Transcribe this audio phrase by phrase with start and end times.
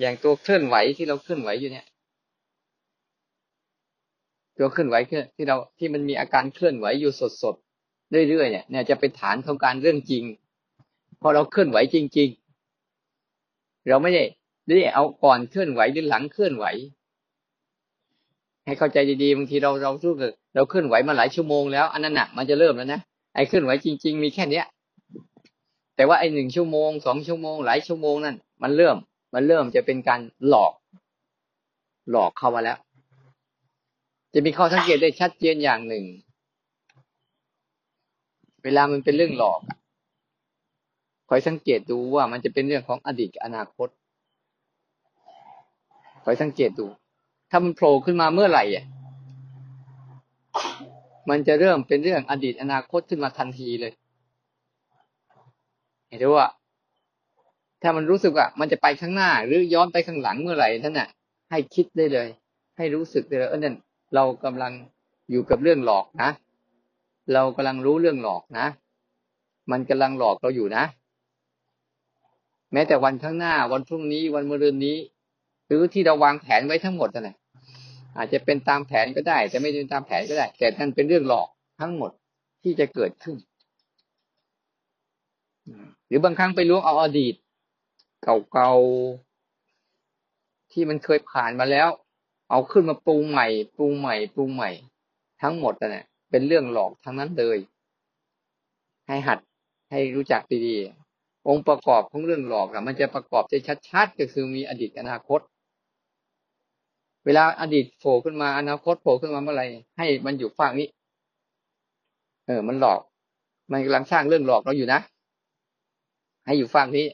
[0.00, 1.86] อย่างตัวเคลื่อนไหวที่เราเคลื่อนไหวอยู่เนี่ย
[4.58, 4.96] ตัวเคลื่อนไหว
[5.36, 7.12] ที่เราที่มันมีอาการเคลื่อนไหวอยู่
[7.42, 10.24] สดๆเรื่อยๆเนี่ยเนี่ยจะเป็นฐานของการเรื่องจริง
[11.20, 12.28] พอเราเคลื่อนไหวจริง
[13.08, 14.22] ๆ เราไม่ได้
[14.64, 16.66] ไม่ได้เอาก่อนเคลื่อนไหวหรือหลังเคลื่อนไหว
[18.64, 20.12] ให้เข้าใจดีๆบางทีเราเราสู้
[20.54, 23.00] เราเคลื่อนไหวมาหลายชั่วโมงแล้วอันนั้นน่ะมันจะเริ่มแล้วนะ
[23.34, 24.66] ไอ้เคลื่อนไหวจริง ๆ มีแค่เนี้ย
[25.96, 28.96] แต่ว่าไอ้หนึ่งชั่วโมงสองชั่วโมงหลายชั่วโมงนั่นมันเริ่ม
[29.34, 30.72] มันเริ่มจะเป็นการหลอก
[32.10, 32.78] หลอกเข้ามาแล้ว
[34.34, 36.04] จะมีข้อสังเกตได้ชัดเจนอย่างหนึ่ง
[38.64, 39.60] เวลามันเป็นเรื่องหลอก
[41.28, 43.88] คอยสังเกตดูว่ามันจะเป็นเรื่องของอดีตอนาคต
[46.24, 46.86] คอยสังเกตดู
[47.50, 48.84] ถ้ามันโผล่ขึ้นมาเมื่อไหร่อะ
[51.28, 53.92] มันจะเริ่มเป็นเรื่องอดีตอนาคตขึ้นมาทันทีเลย
[56.06, 56.46] เห็นไหมว่า
[57.82, 61.08] ถ้ามันรู้สึกว่ามันจะไปข้างหน้า หรือย้อนไปข้างหลังเมื่อไหร่ท่านน่ะ
[61.50, 62.28] ให้คิดได้เลย
[62.76, 63.76] ให้รู้สึกได้เลยเออนั่น
[64.14, 64.72] เรากำลัง
[65.30, 66.30] อยู่กับเรื่องหลอกนะ
[67.34, 68.66] เรากำลังรู้เรื่องหลอกนะ
[69.70, 70.84] มันกำลังหลอกเราอยู่นะ
[72.72, 74.96] แม้แต่วันข้างหน้า วันพรุ่งนี้ วันมะรืนนี้
[75.66, 77.36] หรือที่เราวางแผนไว้ทั้งหมดนั่นแหละ
[78.16, 81.48] อาจจะเป็นตามแผนก็ได้ จะไม่เป็นตามแผนก็ได้ แต่นั่นเป็นเรื่องหลอก
[81.80, 82.10] ทั้งหมด
[82.62, 83.36] ที่จะเกิดขึ้น
[86.08, 87.34] หรือบางครั้งไปล้วงเอาอดีต
[88.22, 91.88] เก่าๆที่มันเคยผ่านมาแล้ว
[92.50, 94.70] เอาขึ้นมาปรุงใหม่ ปรุงใหม่ ปรุงใหม่
[95.42, 95.96] ทั้งหมดนั่น
[96.30, 97.58] เป็นเรื่องหลอกทั้งนั้นเลย
[99.06, 99.38] ให้หัด
[99.90, 105.40] ให้รู้จักดีๆองค์ประกอบของเรื่องหลอกอะมันจะประกอบได้ชัดๆก็คือมีอดีตอนาคต
[107.24, 109.66] เวลาอดีตโผล่ขึ้นมาอนาคตโผล่ขึ้นมาเมื่อไหร่
[109.98, 110.88] ให้มันอยู่ฝั่งนี้
[112.46, 113.00] เออ มันหลอก
[113.72, 115.00] มันกำลังสร้างเรื่องหลอกเราอยู่นะ
[116.44, 117.06] ให้อยู่ฝั่งนี้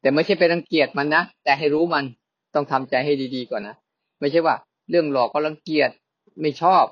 [0.00, 2.04] แต่ไม่ใช่ไปรังเกียจมันนะแต่ให้รู้มัน
[2.54, 3.76] ต้องทำใจให้ดีๆก่อนนะ
[4.20, 4.54] ไม่ใช่ว่า
[4.90, 5.90] เรื่องหลอกก็รังเกียจ
[6.40, 6.84] ไม่ชอบ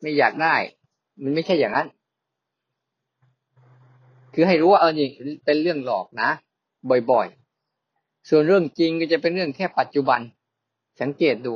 [0.00, 0.54] ไม่อยากได้
[1.22, 1.88] มันไม่ใช่อย่างนั้น
[4.34, 5.08] คือให้รู้ว่าเออนี่
[5.44, 6.30] เป็นเรื่องหลอกนะ
[7.10, 10.20] บ่อยๆ ส่วนเรื่องจริงก็จะเป็นเรื่องแค่ปัจจุบัน
[11.00, 11.54] สังเกตดู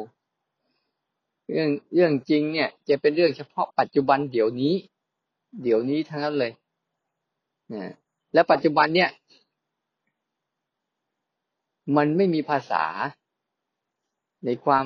[1.51, 4.75] เรื่องเรื่องจริงเนี่ย จะเป็นเรื่องเฉพาะปัจจุบันเดี๋ยวนี้
[5.63, 6.53] เดี๋ยวนี้ทั้งนั้นเลย
[7.73, 7.93] นะ
[8.35, 9.09] และปัจจุบันเนี่ย
[11.97, 12.85] มันไม่มีภาษา
[14.45, 14.85] ในความ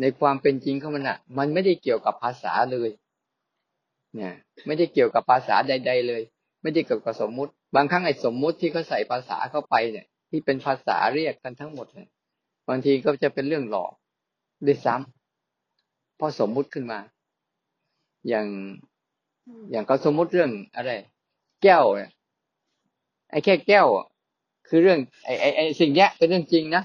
[0.00, 2.90] ในความเป็นจริงของมันอะ มันไม่ได้เกี่ยวกับภาษาเลย
[4.14, 4.34] เนี่ย
[4.66, 6.22] ไม่ได้เกี่ยวกับภาษาใด ๆ เลย
[6.62, 12.08] ไม่ได้เกี่ยวกับสมมุติ บางครั้งไอ้สมมุติที่เขาใส่ภาษาเข้าไปเนี่ย ที่เป็นภาษาเรียกกันทั้งหมดเนี่ย
[12.68, 13.92] บางทีก็จะเป็นเรื่องหลอก
[14.66, 17.00] ด้วยซ้ำเพราะสมมุติขึ้นมา
[18.28, 18.46] อย่าง
[19.70, 20.92] อย่างเขาสมมุติเรื่องอะไร
[21.62, 22.10] แก้วเนี่ย
[23.30, 23.86] ไอ้แค่แก้ว
[24.68, 26.82] คือเรื่องไอ้ไอ้ไอ้สิ่งเนี้ยเป็นเรื่องจริงนะ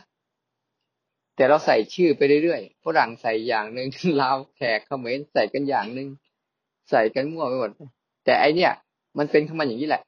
[1.36, 3.88] แต่เราใส่ชื่อไปเรื่อยๆฝรั่งใส่อย่างหนึ่ง
[4.22, 6.08] ลาวแขกเขมรใส่กันอย่างหนึ่ง
[6.90, 7.72] ใส่กันมั่วไปหมด
[8.26, 8.72] แต่ไอเนี้ย
[9.18, 10.02] มันเป็นขึ้นมาอย่างนี้แหละ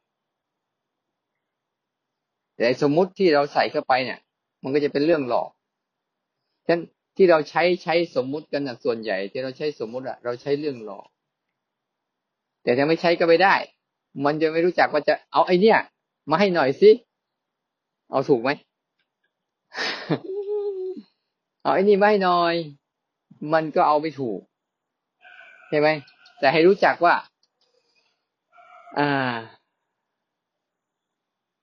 [2.57, 4.19] แต่สมมุติที่เราใส่เข้าไปเนี่ย
[4.63, 5.49] มันก็จะเป็นเรื่องหลอก
[6.65, 6.81] ฉะนั้น
[7.17, 11.07] ที่เราใช้ใช้สมมุติกันนะส่วนใหญ่ ที่เราใช้สมมุติอะเราใช้เรื่องหลอก
[12.63, 13.55] แต่ถ้าไม่ใช้ก็ไม่ได้
[14.25, 15.79] มันจะไม่รู้จักว่าจะเอาไอเนี้ย
[16.29, 16.91] มาให้หน่อยสิ
[18.09, 18.49] เอาถูกไหม
[21.61, 22.55] เอาไอ้นี่ไมาให้หน่อย
[23.53, 24.39] มันก็เอาไม่ถูก
[25.69, 25.87] ใช่ไหม
[26.39, 27.15] แต่ให้รู้จักว่า
[28.97, 29.35] อ่า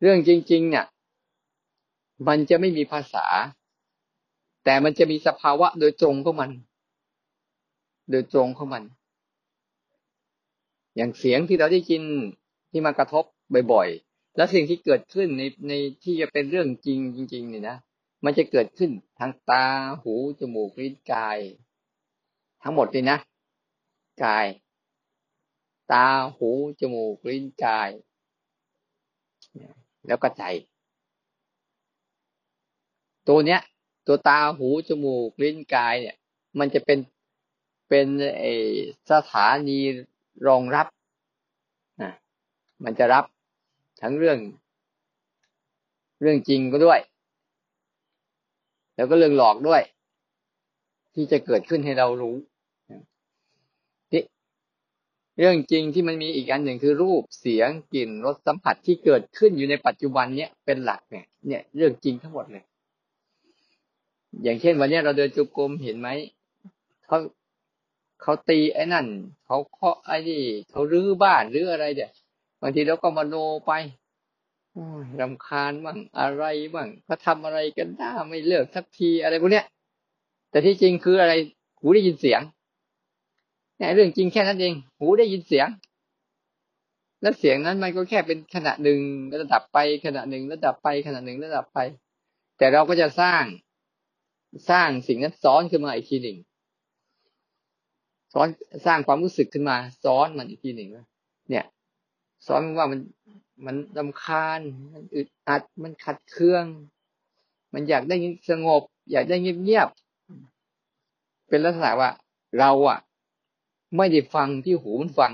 [0.00, 0.86] เรื่องจริง ๆ เนี่ย
[2.28, 3.26] มันจะไม่มีภาษา
[4.64, 6.50] แต่มันจะมีสภาวะโดยตรงของมัน
[8.10, 8.82] โดยตรงของมัน
[10.96, 12.02] อย่างเสียงที่เราได้ยิน
[12.70, 13.24] ที่มากระทบ
[13.72, 15.72] บ่อยๆ แล้วสิ่งที่เกิดขึ้นในใน
[16.02, 17.76] ที่จะเป็นเรื่องจริงจริงๆนี่นะ
[18.24, 19.64] มันจะเกิดขึ้นทางตา
[20.02, 21.38] หูจมูกลิ้นกาย
[22.62, 23.18] ทั้งหมดเลยนะ
[24.24, 24.46] กาย
[25.92, 27.90] ตาหูจมูกลิ้นกาย
[30.06, 30.44] แล้วก็ใจ
[33.28, 33.60] ตัวเนี้ย
[34.06, 36.16] ตัวตาหูจมูกลิ้นกายเนี่ย
[36.58, 36.98] มันจะเป็น
[37.88, 38.06] เป็น
[38.38, 38.44] ไอ
[39.10, 39.78] สถานี
[40.46, 40.86] รองรับ
[42.00, 42.10] อะ
[42.84, 43.24] มันจะรับ
[44.02, 44.38] ทั้งเรื่อง
[46.20, 47.00] เรื่องจริงก็ด้วย
[48.94, 49.82] แล้วก็เรื่องหลอกด้วย
[51.14, 52.36] ที่จะเกิดขึ้นให้เรารู้
[54.10, 54.22] ที่
[55.38, 62.64] เรื่องจริงที่มันมีอีกอันหนึ่งคือรูปเสียงกลิ่นรสสัมผัสที่เกิดขึ้นอยู่ในปัจจุบันเนี้ยเป็นหลักเนี่ยเนี่ยเรื่องจริงทั้งหมดเลย
[64.42, 66.08] อย่างเช่น วันนี้เราเดินจุกรมเห็นไหม
[67.06, 67.18] เขา
[68.22, 69.06] เขาตีไอ้นั่น
[69.46, 72.10] เขาเคาะไอ้นี่เขารื้อบ้านหรืออะไรเดี๋ย
[72.62, 73.34] บางทีเราก็มโน
[73.66, 73.72] ไป
[75.20, 76.44] รำคาญบ้างอะไร
[76.74, 79.66] บ้างเขาทำอะไรกันหน้าไม่เลิกสักทีอะไรพวกเนี้ย
[80.50, 81.32] แต่ที่จริงคืออะไร
[81.78, 82.40] หูได้ยินเสียง
[83.76, 85.68] เนี่ยเรื่องจริงแค่นั้นเอง หูได้ยินเสียง
[87.22, 88.98] แล้วเสียงนั้นมันก็แค่เป็นขณะหนึ่ง
[89.40, 91.78] ระดับไปขณะหนึ่งระดับไปขณะหนึ่งระดับไป
[92.58, 93.44] แต่เราก็จะสร้าง
[94.70, 96.38] สร้างสิ่งนั้นซ้อนขึ้นมาอีกทีหนึ่ง
[98.32, 98.48] ซ้อน
[98.86, 100.88] สร้างความรู้สึกขึ้นมาซ้อนมันอีกทีหนึ่ง
[101.50, 101.64] เนี่ย
[102.46, 103.00] ซ้อนว่ามัน
[103.66, 104.60] มันลำคาญ
[104.92, 106.64] มันอึดอัด มันขัดเคือง
[107.72, 108.16] มันอยากได้
[108.50, 112.10] สงบ อยากได้เงียบๆ เป็นลักษณะว่า
[112.58, 112.98] เราอะ
[113.96, 115.32] ไม่ได้ฟังที่หูมันฟัง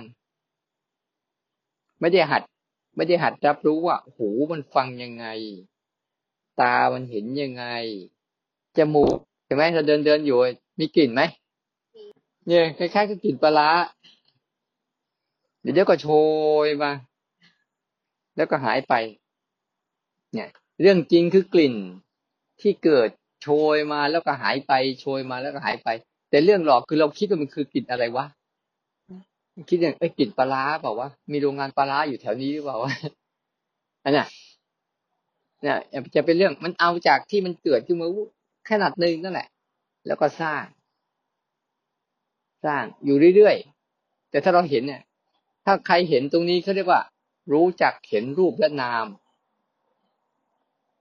[2.01, 2.43] ไม่ได้หัด
[2.97, 5.27] ไม่ได้หัดรับรู้ว่า หูมันฟังยังไง
[6.61, 7.65] ตามันเห็นยังไง
[8.77, 10.39] จมูกใช่ไหมเราเดินเดินอยู่
[10.79, 11.23] มีกลิ่นไหม
[12.47, 13.71] เนี่ยคล้ายๆกับกลิ่นปลา
[15.73, 16.09] เดี๋ยวก็โช
[16.67, 16.91] ยมา
[18.37, 18.95] แล้วก็หายไป
[20.33, 20.49] เนี่ย
[20.81, 21.75] เรื่องจริงคือกลิ่น
[22.61, 23.09] ที่เกิด
[23.43, 25.89] โชยมาแล้วก็หายไป โชยมาแล้วก็หายไป
[26.31, 28.27] แต่เรื่องหลอกคือเราคิดว่ามันคือกลิ่นอะไรวะ
[29.71, 32.93] คิดอย่างไอ้กลิ่นปลาเปล่าวะมีโรงงานปลาอยู่แถวนี้หรือเปล่าวะ
[34.05, 34.23] อันนี้
[35.63, 35.77] เนี่ย
[36.15, 38.09] จะเป็นเรื่องมันเอาจากที่มันเกิดขึ้นมา
[38.71, 39.49] ขนาดหนึ่งนั่นแหละ
[40.07, 40.63] แล้วก็สร้าง
[42.65, 45.03] สร้างอยู่เรื่อยๆแต่ถ้าเราเห็นเนี่ย
[45.71, 47.03] ถ้าใครเห็นตรงนี้เขาเรียกว่า
[47.53, 49.07] รู้จักเห็นรูปและนาม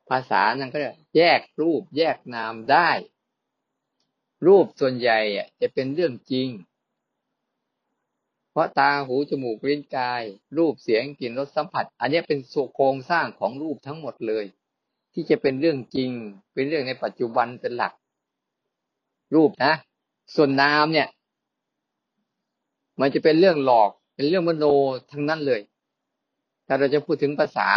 [0.10, 0.80] ภาษานั้นก็
[1.16, 2.90] แยกรูปแยกนามได้
[4.48, 5.20] รูปส่วนใหญ่
[5.62, 6.50] จะเป็นเรื่องจริง
[8.52, 10.24] เพราะตาหูจมูกลิ้นกาย
[10.58, 14.46] รูปเสียงกลิ่นรสสัมผัส อันนี้เป็นโโครงสร้างของรูปทั้งหมดเลย
[15.14, 16.12] ที่จะเป็นเรื่องจริง
[16.54, 17.94] เป็นเรื่องในปัจจุบันเป็นหลัก
[19.36, 19.74] รูปนะ
[20.36, 21.08] ส่วนนามเนี่ย
[23.00, 24.66] มันจะเป็นเรื่องหลอก เป็นเรื่องมโน
[25.12, 25.62] ทั้งนั้นเลย
[26.68, 27.70] ถ้าเราจะพูดถึงภาษา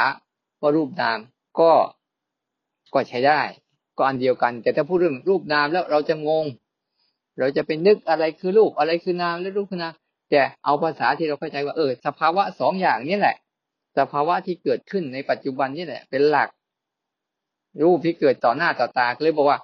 [0.60, 1.18] ว่ารูปนาม
[1.60, 1.70] ก็
[2.94, 3.40] ก็ใช้ได้
[3.96, 6.46] ก็อันเดียวกัน แต่ถ้าพูดเรื่องรูปนามแล้วเราจะงง
[7.38, 9.92] เราจะไปนึกอะไรคือรูปอะไรคือนามและรูปคือนาม
[10.30, 13.36] แต่เอาภาษาที่เราเข้าใจว่าเออสภาวะสองอย่างนี้แหละ
[13.98, 16.48] สภาวะที่เกิดขึ้นในปัจจุบันนี่แหละ เป็นหลัก
[17.84, 19.58] รูปที่เกิดต่อหน้าต่อตาเลยบอกว่า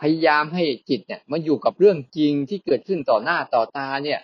[0.00, 4.20] พยายามให้จิตเนี่ยมันอยู่กับเรื่องจริงที่เกิดขึ้นต่อหน้าต่อตาเนี่ย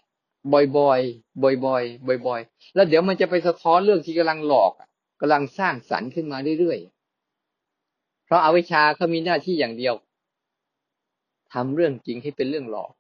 [0.55, 4.73] บ่อยๆ บ่อยๆ บ่อยๆ แล้วเดี๋ยวมันจะไปสะท้อนเรื่องที่กำลังหลอก
[5.21, 9.95] กำลังสร้างสรรค์ขึ้นมาเรื่อยๆ เพราะอาวิชชาเขามีหน้าที่อย่างเดียว
[11.53, 12.91] ทำเรื่องจริงให้เป็นเรื่องหลอก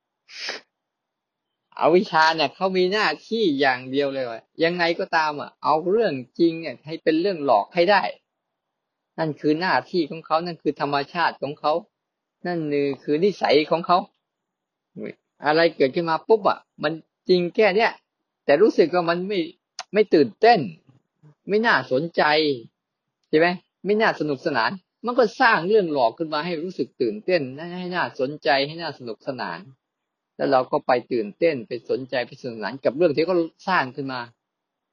[1.80, 8.02] อวิชชาเนี่ยเขามีหน้าที่อย่างเดียวเลยว่ายังไงก็ตามอะ เอาเรื่องจริงเนี่ยให้เป็นเรื่องหลอกให้ได้
[9.18, 11.72] นั่นคือหน้าที่ของเขา นั่นคือธรรมชาติของเขา
[12.46, 12.58] นั่น
[13.02, 13.98] คือนิสัยของเขา
[15.46, 16.92] อะไรเกิดขึ้นมาปุ๊บอะ มัน
[17.30, 17.92] ริงแค่เนี้ย
[18.44, 19.38] แต่รู้สึกว่ามันไม่
[19.92, 20.60] ไม่ตื่นเต้น
[21.48, 22.22] ไม่น่าสนใจ
[23.28, 23.48] ใช่ไหม
[23.86, 24.70] ไม่น่าสนุกสนาน
[25.06, 27.42] มันก็สร้างเรื่องหลอกขึ้นมาให้รู้สึกตื่นเต้น
[27.78, 29.58] ให้น่าสนใจให้น่าสนุกสนาน
[30.36, 33.36] แล้วเราก็ไปตื่นเต้นไปสนใจไปสนุกสนานกับเรื่องที่เขา
[33.68, 34.20] สร้างขึ้นมา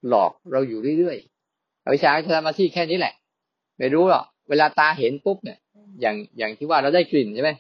[0.08, 3.14] หลอกเราอยู่เรื่อยๆวิชาจะทำมาที่แค่นี้แหละ
[3.78, 5.60] ไม่รู้หรอกเวลาตาเห็นปุ๊บเนี่ย
[6.02, 7.52] อย่างอย่างที่ว่าเราได้กลิ่นใช่ไหม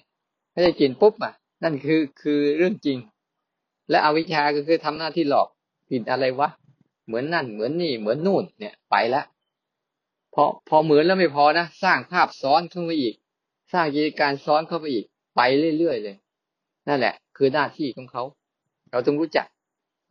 [0.53, 2.98] ถ้าได้กลิ่นปุ๊บอะนั่นคือคือเรื่องจริง
[3.89, 5.48] และอวิชชาก็คือทำหน้าที่หลอก
[5.89, 6.50] ผิดอะไรวะ
[7.06, 9.25] เหมือนนั่นเหมือนนี่เหมือนนู่นเนี่ยไปแล้ว
[10.34, 13.15] พอพอเหมือนแล้วไม่พอนะสร้างภาพซ้อนขึ้นไปอีก
[13.74, 15.41] สร้างกิจการซ้อนเข้าไปอีก ไป
[15.77, 16.15] เรื่อยๆเลย
[16.88, 18.24] นั่นแหละ คือหน้าที่ของเขา
[18.91, 19.48] เราต้องรู้จัก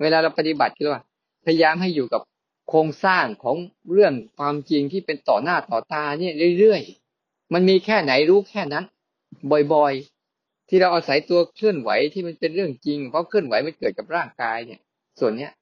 [0.01, 1.03] เวลาเราปฏิบัติคือว่า
[1.45, 2.23] พยายามให้อยู่กับ
[2.69, 3.57] โครงสร้างของ
[3.93, 8.85] เรื่องความจริงที่เป็นต่อหน้าต่อตาเนี่ยเรื่อยๆ มันมีแค่ไหนรู้แค่นั้น
[9.73, 9.95] บ่อย
[10.69, 14.81] ที่เราอาศัยตัวเคลื่อนไหวที่มันเป็นเรื่องจริง เพราะเคลื่อนไหวมันเกิดกับร่างกายเนี่ย
[15.21, 15.53] ส่วนเนี้ย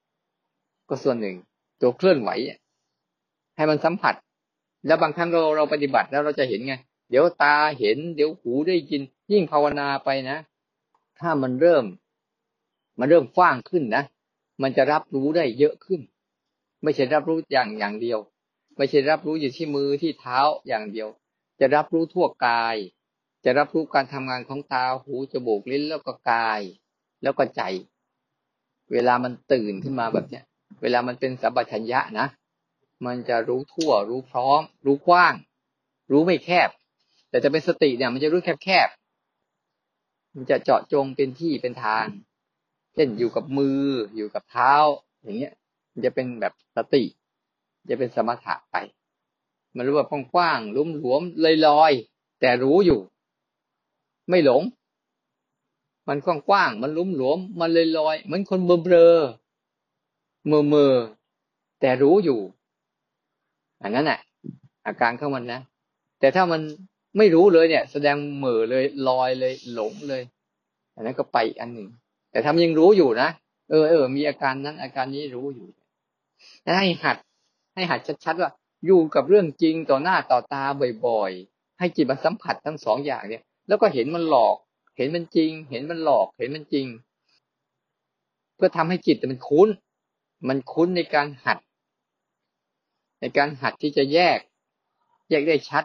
[0.89, 1.35] ก็ส่วนหนึ่ง
[1.81, 2.29] ตัวเคลื่อนไหว
[3.55, 4.15] ให้มันสัมผัส
[4.87, 6.75] แล้วบางครั้งเราเราปฏิบัติแล้วเราจะเห็นไง
[7.09, 10.37] เดี๋ยวตาเห็น เดี๋ยวหูได้ยิน ยิ่งภาวนาไปนะ
[11.19, 11.85] ถ้ามันเริ่ม
[12.99, 14.03] มันเริ่มฟ้างขึ้นนะ
[14.61, 16.01] มันจะรับรู้ได้เยอะขึ้น
[16.83, 18.19] ไม่ใช่รับรู้อย่างอย่างเดียว
[18.77, 21.07] ไม่ใช่รับรู้อยู่ที่มือที่เท้าอย่างเดียว
[21.59, 22.75] จะรับรู้ทั่วกาย
[23.45, 26.61] จะรับรู้การทำงานของตาหูจมูกลิ้นแล้วก็กาย
[27.23, 27.61] แล้วก็ใจ
[28.91, 30.43] เวลามันตื่นขึ้นมาแบบเนี้ย
[30.81, 32.27] เวลามันเป็นสัมปชัญญะนะ
[33.05, 35.33] มันจะรู้ทั่ว รู้พร้อม รู้กว้าง
[36.11, 36.69] รู้ไม่แคบ
[37.29, 38.89] แต่จะเป็นสติเนี่ย มันจะรู้แคบแคบ
[40.35, 42.05] มันจะเจาะจงเป็นที่เป็นทาง
[42.93, 43.81] เช่นอยู่กับมือ
[44.15, 44.73] อยู่กับเท้า
[45.21, 45.53] อย่างเงี้ย
[45.93, 47.03] มันจะเป็นแบบสติ
[47.89, 48.75] จะเป็นสมถะไป
[49.75, 51.21] มันรู้ว่ากว้างๆลุ่มหลวม
[51.67, 52.99] ลอยๆแต่รู้อยู่
[54.29, 54.61] ไม่หลง
[56.07, 59.15] มันกว้างๆมันลุ่มหลวม มันลอยลอยเหมือนคนเบลอเบลอ
[60.47, 60.93] เมื่อเมื่อ
[61.81, 62.39] แต่รู้อยู่
[63.83, 64.19] อันนั้นแหละ
[64.87, 65.61] อาการของมันนะ
[66.19, 66.61] แต่ถ้ามัน
[67.17, 70.23] ไม่รู้เลยเนี่ย แสดงเหม่อเลยลอยเลยหลงเลย
[70.95, 71.89] อันนั้นก็ไปอันหนึ่ง
[72.31, 73.29] แต่ทำยังรู้อยู่นะ
[73.69, 75.67] เออเออมีอาการนั้นอาการนี้รู้อยู่
[76.77, 77.17] ให้หัด
[77.75, 78.51] ให้หัดชัดๆว่า
[78.85, 80.63] อยู่กับเรื่องจริงต่อหน้าต่อตา
[81.05, 84.55] บ่อยๆ ให้จิตมันสัมผัสทั้งสองอย่างเนี่ย แล้วก็เห็นมันหลอก
[84.97, 86.87] เห็นมันจริง เห็นมันหลอก เห็นมันจริง
[88.55, 89.69] เพื่อทำให้จิตมันคุ้น
[90.47, 91.57] มันคุ้นในการหัด
[93.21, 94.39] ในการหัดที่จะแยก
[95.29, 95.83] แยกได้ชัด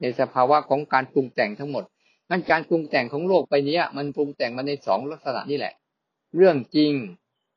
[0.00, 1.84] ในสภาวะของการปรุงแต่งทั้งหมด
[2.30, 5.74] นั่นการปรุงแต่งของโลกไปนี้มันปรุงแต่งมาในสองลักษณะนี่แหละ
[6.36, 6.92] เรื่องจริง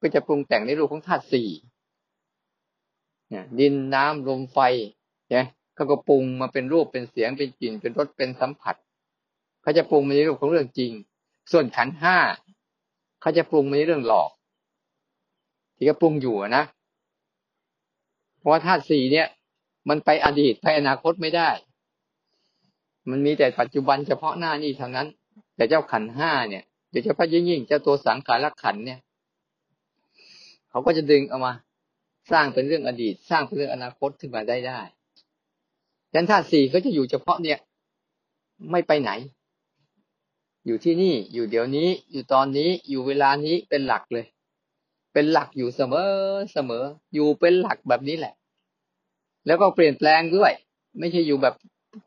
[0.02, 1.50] ก็จะปรุงแต่งในรูปของธาตุสี่
[3.60, 4.60] ดินน้ำลมไฟ
[5.30, 5.46] เนี่ย
[5.80, 8.76] เขาก็ปรุงมาเป็นรูปเป็นเสียงเป็นกลิ่นเป็นรสเป็นสัมผัส
[9.62, 10.92] เขาจะปรุงมาในรูปของเรื่องจริง
[11.52, 12.18] ส่วนขันห้า
[13.22, 14.32] เขาจะปรุงมาในเรื่องหลอก
[15.76, 16.64] ที่เขาปรุงอยู่นะ
[18.38, 19.28] เพราะว่าธาตุสี่เนี่ย
[19.90, 21.50] มันไปอดีตไปอนาคตไม่ได้
[23.10, 25.08] มันมีแต่ปัจจุบันเฉพาะหน้านี่เท่านั้น
[25.56, 29.00] แต่เจ้าขันห้าเนี่ยโดยเฉพาะยิ่งยิ่งเจ้าตัวสังขารขันเนี่ย
[30.70, 31.54] เขาก็จะดึงเอามา
[32.32, 34.82] สร้างเป็นเรื่องอดีต สร้างเป็นเรื่องอนาคตขึ้นมาได้ได้
[36.14, 37.60] ยันธาตุสี่ก็จะอยู่เฉพาะเนี่ย
[38.72, 39.12] ไม่ไปไหน
[40.66, 44.26] อยู่ที่นี่อยู่เดี๋ยวนี้ อยู่ตอนนี้อยู่เวลานี้เป็นหลักเลย
[45.14, 46.10] เป็นหลักอยู่เสมอ
[46.54, 48.34] เสมอ อยู่เป็นหลักแบบนี้แหละ
[49.46, 50.52] แล้วก็เปลี่ยนแปลงด้วย
[51.00, 51.56] ไม่ใช่อยู่แบบ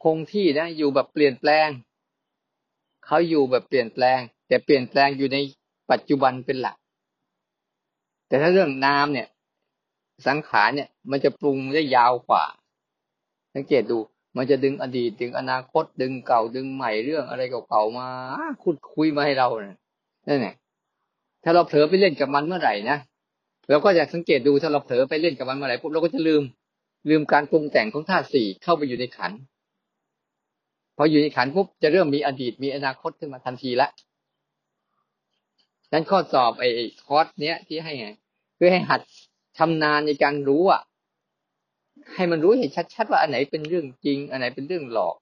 [0.04, 1.68] คงที่นะ อยู่แบบเปลี่ยนแปลง
[3.06, 5.38] เขาอยู่แบบเปลี่ยนแปลง แต่เปลี่ยนแปลงอยู่ใน
[5.90, 6.76] ปัจจุบันเป็นหลัก
[8.28, 9.28] แต่ถ้าเรื่องนามเนี่ย
[10.26, 12.44] สังขารเนี่ย มันจะปรุงได้ยาวกว่า
[13.54, 13.98] สังเกตดู
[14.36, 18.08] มันจะดึงอดีตดึงอนาคตดึงเก่าดึงใหม่เรื่องอะไรเก่าๆมา
[18.62, 19.78] คุดคุยมาให้เราเนี่ย
[20.28, 20.54] นั่นแหละ
[21.44, 22.98] ถ้าเราเผลอไปเล่นกับมันเมื่อไหร่นะ
[23.68, 26.42] เราก็จะสังเกตดูถ้าเราเผลอไปเล่นกับมันเมื่อไหร่ปุ๊บเราก็จะลืม
[27.08, 29.32] ลืมการปรุงแต่งของธาตุสี่เข้าไปอยู่ในขัน
[30.96, 33.88] พออยู่ในขันปุ๊บจะเริ่มมีอดีตมีอนาคตขึ้นมาทันทีละ
[35.92, 36.68] นั้นข้อสอบไอ้
[37.06, 38.08] คอร์สเนี้ยที่ให้ไง
[38.58, 39.00] คือให้หัด
[39.58, 40.80] ชำนาญในการรู้อะ
[42.14, 45.16] ให้มันรู้เห็นชัดๆว่าอันไหนเป็นเรื่องจริง อันไหนเป็นเรื่องหลอก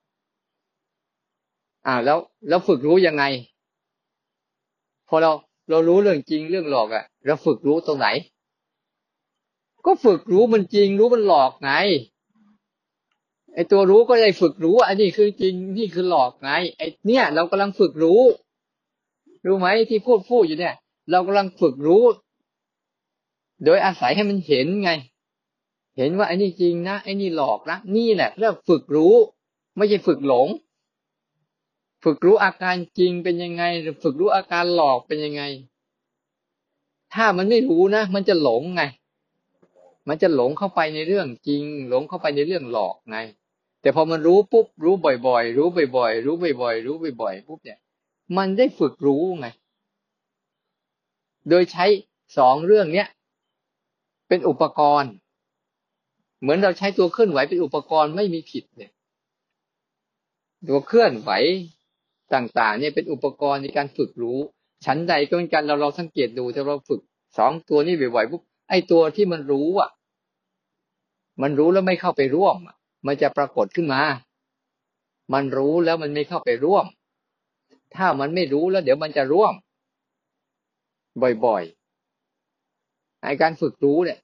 [1.85, 3.23] อ่า แล้วแล้วฝึกรู้ยังไง
[5.07, 5.31] พอเรา
[5.69, 8.07] เรารู้เรื่องจริงเรื่องหลอกอะเราฝึกรู้ตรงไหน
[9.85, 11.71] ก็ฝึกรู้มันจริง รู้มันหลอกไง
[13.53, 18.21] ไอตัวรู้ก็ได้ฝึกรู้อันนี้คือจริงนี่คือหลอกไงไอเนี่ย เรากำลังฝึกรู้
[19.45, 20.75] รู้ไหมที่พูดพูดอยู่เนี่ย
[21.11, 22.03] เรากำลังฝึกรู้
[23.65, 24.91] โดยอาศัยให้มันเห็นไง
[26.01, 29.15] เห็นว่าไอ้นี่จริงนะไอ้นี่หลอกนะนี่แหละเรียกฝึกรู้
[29.77, 30.47] ไม่ใช่ฝึกหลง
[32.03, 35.43] ฝึกรู้อาการจริงเป็นยังไง หรือฝึกรู้อาการหลอกเป็นยังไง
[37.13, 38.83] ถ้ามันไม่รู้นะมันจะหลงไง
[40.07, 43.17] มันจะหลงเข้าไปในเรื่องจริง หลงเข้าไปในเรื่องหลอกไง
[43.81, 44.95] แต่พอมันรู้ปุ๊บรู้
[45.27, 45.67] บ่อยๆ รู้
[45.97, 47.79] บ่อยๆ รู้บ่อยๆ รู้บ่อยๆปุ๊บเนี่ย
[48.37, 49.47] มันได้ฝึกรู้ไง
[51.49, 51.85] โดยใช้
[52.37, 53.07] สองเรื่องเนี้ย
[54.27, 55.11] เป็นอุปกรณ์
[56.41, 58.91] เหมือนเราใช้ตัวเคลื่อนไหวเป็นอุปกรณ์ไม่มีผิดเนี่ย
[60.67, 61.31] ตัวเคลื่อนไหว
[62.33, 64.39] ต่างๆ เนี่ยเป็นอุปกรณ์ในการฝึกรู้
[64.85, 67.01] ชั้นใดก็เหมือนกันเราเราสังเกตดูถ้าเราฝึก
[67.37, 69.89] สองตัวนี้บ่อยๆปุ๊บไอ้ตัวที่มันรู้อะ
[71.41, 72.57] มันรู้แล้วไม่เข้าไปร่วม
[73.07, 74.01] มันจะปรากฏขึ้นมา
[75.33, 76.85] มันรู้แล้วมันไม่เข้าไปร่วม
[77.95, 79.53] ถ้ามันไม่รู้แล้ว เดี๋ยวมันจะร่วม
[81.45, 84.19] บ่อยๆในการฝึกรู้เนี่ย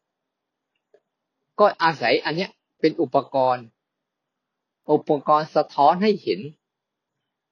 [1.59, 2.49] ก็อาศัยอันเนี้ย
[2.79, 3.65] เป็นอุปกรณ์
[4.91, 6.39] อุปกรณ์สะท้อนให้เห็น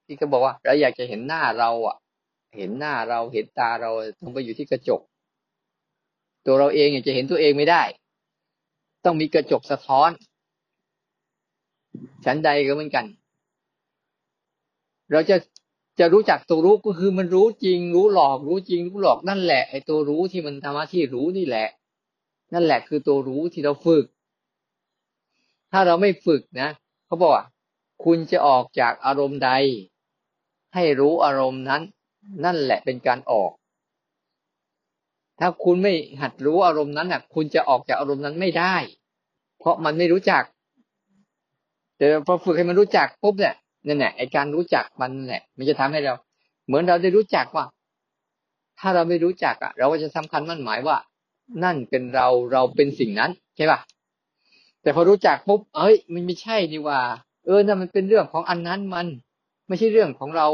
[0.06, 1.96] ที่เขาบอกว่าเราอยากจะเห็นหน้าเราอะ
[2.56, 5.00] เห็นหน้าเราเห็นตาเราต้องไปอยู่ที่กระจก
[6.46, 7.82] ตัวเราเองอยากจะเห็นตัวเองไม่ได้
[9.04, 10.10] ต้องมีกระจกสะท้อน
[12.24, 13.04] ฉันใดก็เหมือนกัน
[15.12, 15.36] เราจะ
[16.00, 21.68] จะรู้จักตัวรู้ก็คือมันรู้จริง รู้หลอก รู้จริง รู้หลอกนั่นแหละไอ้ตัวรู้ที่มันทำหน้าที่รู้นี่แหละ
[22.52, 24.04] นั่นแหละคือตัวรู้ที่เราฝึก
[25.72, 26.70] ถ้าเราไม่ฝึกนะ
[27.06, 27.44] เขาบอกว่า
[28.04, 29.50] คุณจะออกจากอารมณ์ใด
[30.74, 31.82] ให้รู้อารมณ์นั้น
[32.44, 33.50] นั่นแหละเป็นการออก
[35.40, 38.76] ถ้าคุณไม่หัดรู้อารมณ์นั้นอะ คุณจะออกจากอารมณ์นั้นไม่ได้
[39.58, 40.42] เพราะมันไม่รู้จัก
[41.96, 43.54] แต่พอฝึกให้มันรู้จักปุ๊บเนี่ย
[43.86, 46.14] นั่นแหละไอการรู้จักมันแหละ มันจะทำให้เรา
[46.66, 47.64] เหมือนเราได้รู้จักว่า
[48.78, 50.96] ถ้าเราไม่รู้จักอะ เราก็จะสำคัญมั่นหมายว่า
[51.64, 53.80] นั่นเป็นเราเราเป็นสิ่งนั้นใช่ป่ะ
[54.82, 57.00] แต่พอรู้จักปุ๊บเอ้ย มันไม่ใช่นี่ว่า
[57.46, 59.06] เออนั่นมันเป็นเรื่องของอันนั้นมัน
[59.68, 60.48] ไม่ใช่เรื่องของเรา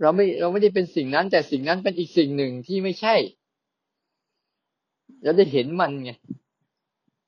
[0.00, 3.14] เราไม่เราไม่ได้เป็นสิ่งนั้น แต่สิ่งนั้นเป็นอีกสิ่งหนึ่งที่ไม่ใช่
[5.22, 6.10] เราได้เห็นมันไง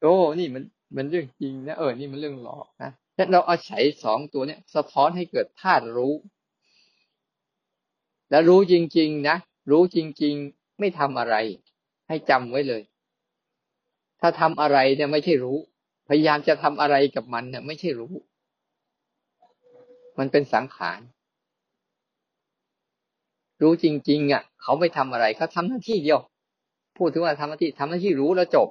[0.00, 0.62] โอ้นี่มัน
[0.97, 6.14] มันเรื่องจริงนะเออนี่มันเรื่องหลอกนะแล้วเราเอาศัยสองตัวเนี้ยสะท้อนให้เกิดธาตุรู้
[8.30, 9.37] แล้วรู้จริง ๆ นะ
[9.71, 11.35] รู้จริง ๆ ไม่ทำอะไร
[12.10, 12.82] ให้จำไว้เลย
[14.20, 15.58] ถ้าทำอะไรเนี่ยไม่ใช่รู้
[16.08, 18.12] พยายามจะทำอะไรกับมันเนี่ยไม่ใช่รู้
[20.18, 21.00] มันเป็นสังขาร
[23.62, 26.20] รู้จริง ๆ อะ เขาไม่ทำอะไรเขาทาหน้าที่เดียว
[26.96, 28.68] พูดถึงว่าทำหน้าที่ทำหน้าที่รู้แล้วจบ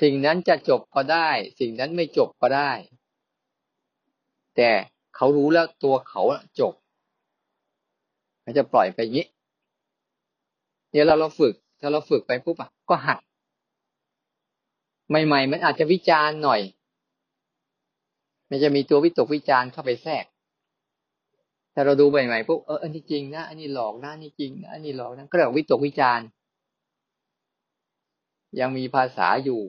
[0.00, 1.28] สิ่งนั้นจะจบก็ได้
[1.60, 2.70] สิ่งนั้นไม่จบก็ได้
[4.56, 4.70] แต่
[5.16, 6.22] เขารู้แล้วตัวเขา
[6.60, 6.74] จบ
[8.44, 9.26] มันจะปล่อยไปอย่างนี้
[10.90, 11.54] เดี๋ยวเราเราฝึก
[11.84, 13.18] ถ้าเราฝึกไปปุ๊บอะก็หัด
[15.08, 16.60] ใหม่ ๆ มันอาจจะวิจารณ์หน่อย
[18.50, 20.24] มันจะมีตัววิตกวิจารณ์เข้าไปแทรก
[21.74, 26.26] ถ้าเราดูใหม่ๆปุ๊บเอออันนี้จริงนะอันนี้หลอกนะอันนี้จริงนะอันนี้หลอกนะก็เรียกวิตกวิจารณ์
[28.60, 29.60] ยังมีภาษาอยู่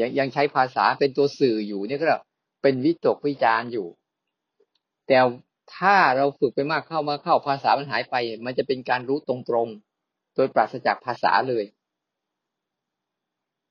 [0.00, 2.22] ยังยังใช้ภาษาเป็นตัวสื่ออยู่เนี่ยก็เรียก
[2.62, 3.86] เป็นวิตกวิจารณ์อยู่
[5.06, 5.18] แต่
[5.76, 8.14] ถ้าเราฝึกไปมากเข้ามาเข้าภาษามันหายไป
[8.46, 9.36] มันจะเป็นการรู้ตร
[9.66, 9.89] งๆ
[10.34, 11.64] โดยปราศจากภาษาเลย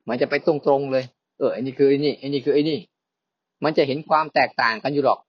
[0.08, 1.06] มันจะไปตรงๆเลย
[1.38, 2.80] เอออันนี้คือไอ้นี่อันนี้คือไอ้นี่
[3.63, 5.20] มันจะเห็นความแตกต่างกันอยู่หรอก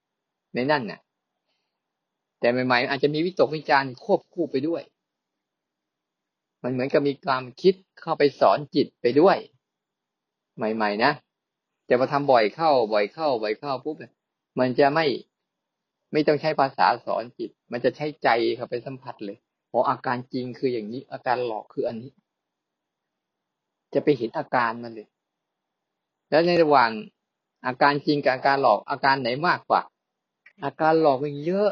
[0.54, 1.00] ในนั่นน่ะ
[2.40, 4.82] แต่ใหม่ๆอาจจะมีวิตกวิจารณ์ควบคู่ไปด้วย
[6.62, 9.36] มันเหมือนกับมีความคิดเข้าไปสอนจิตไปด้วย
[10.56, 11.12] ใหม่ ๆ นะ
[11.86, 13.96] แต่พอทำบ่อยเข้า บ่อยเข้า บ่อยเข้าปุ๊บ
[14.58, 15.06] มันจะไม่
[16.12, 19.38] ไม่ต้องใช้ภาษาสอนจิต มันจะใช้ใจเข้าไปสัมผัสเลย
[19.70, 22.10] โอ้อาการจริงคืออย่างนี้ อาการหลอกคืออันนี้
[23.94, 25.08] จะไปเห็นอาการมันเลย
[26.30, 26.90] แล้วในระหว่าง
[27.66, 29.82] อาการจริงกับอาการหลอกอาการไหนมากกว่า
[30.64, 31.70] อาการหลอกมันเยอะ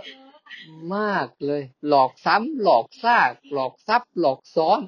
[0.96, 4.80] มากเลย หลอกซ้ำหลอกซาก หลอกซับหลอกซ้อน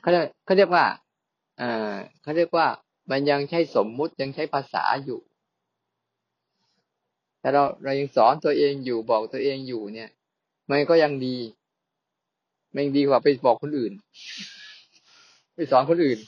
[0.00, 0.84] เขาเรียกเขาเรียกว่า
[1.60, 2.66] อ่าเขาเรียกว่า
[3.10, 5.20] มันยังใช้สมมุติยังใช้ภาษาอยู่
[7.40, 10.10] แต่เราเรายังสอนตัวเองอยู่บอกตัวเองอยู่เนี่ย
[10.70, 11.36] มันก็ยังดี
[12.74, 13.92] มันดีกว่าไปบอกคนอื่น
[15.54, 16.18] ไปสอนคนอื่น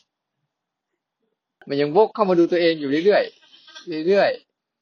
[1.69, 4.31] มันยังวกเข้ามาดูตัวเองอยู่เรื่อยๆเรื่อย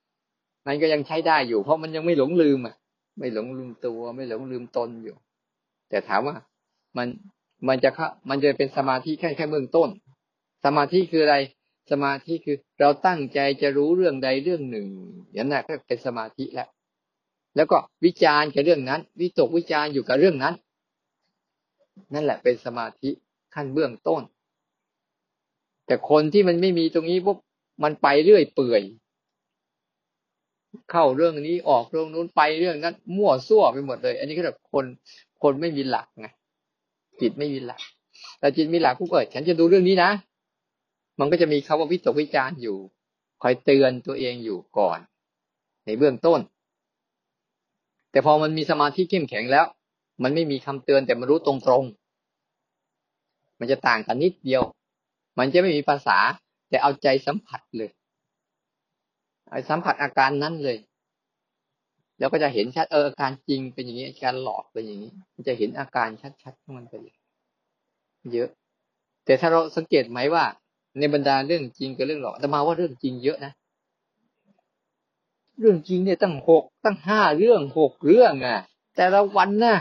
[0.07, 2.77] ๆมันก็ยังใช้ได้อยู่ เพราะมันยังไม่หลงลืมอะ
[3.19, 5.17] ไม่หลงลืมตัว ไม่หลงลืมตนอยู่
[5.88, 6.37] แต่ถามว่า
[6.97, 7.09] มัน
[7.69, 9.88] มันจะเข้ามันจะเป็นสมาธิแค่แค่เบื้องต้น
[10.65, 11.37] สมาธิคืออะไร
[11.91, 14.87] สมาธิคือ เราตั้งใจจะรู้เรื่องใดเรื่องหนึ่ง
[15.33, 16.69] อย่างนั้นก็เป็นสมาธิแล้ว
[17.57, 20.55] แล้วก็วิจารณ์กับเรื่องนั้น วิตกวิจารณ์อยู่กับเรื่องนั้น
[22.15, 23.11] นั่นแหละเป็นสมาธิ
[23.55, 24.23] ขั้นเบื้องต้น
[25.87, 27.38] แต่คนที่มันไม่มีตรงนี้ปุ๊บ
[27.83, 28.83] มันไปเรื่อยเปื่อย
[30.91, 34.85] เข้าเรื่องนี้ออกเรื่องนู้นไปเรื่องนั้น มั่วซั่วไปหมดเลย อันนี้ก็แบบคน
[35.43, 36.27] คนไม่มีหลักไง
[37.21, 37.81] จิตไม่มีหลัก
[38.38, 40.11] แต่จิตมีหลักปุ๊บเออฉันจะดูเรื่องนี้นะ
[41.21, 42.77] มันก็จะมีคาว่าวิตกวิจารณ์อยู่
[43.43, 44.99] คอยเตือนตัวเองอยู่ก่อน
[45.87, 46.41] ในเบื้องต้น
[48.12, 49.64] แต่พอมันมีสมาธิเข้มแข็งแล้ว
[50.22, 54.62] มันไม่มีคำเตือนแต่มันรู้ตรงๆ มันจะต่างกันนิดเดียว
[55.38, 56.18] มันจะไม่มีภาษา
[56.68, 57.90] แต่เอาใจสัมผัสเลย
[59.51, 60.79] ไอ้สัมผัสอาการนั้นเลย
[62.18, 66.09] แล้วก็จะเห็นชัดเอออาการจริงเป็นอย่างนี้อาการหลอกเป็นอย่างนี้ มันจะเห็นอาการ
[66.42, 67.16] ชัดๆของมันไปเย
[68.33, 68.48] เยอะ
[69.25, 70.44] แต่ถ้าเราสังเกตไหมว่า
[70.98, 73.53] ในบรรดาเรื่องจริงกับเรื่องหลอกแต่มาว่าเรื่องจริงเยอะนะ
[75.59, 78.61] เรื่องจริงเนี่ยตั้งหกตั้งห้าเรื่องหกเรื่องอะ
[78.97, 79.77] แต่ละวันนะ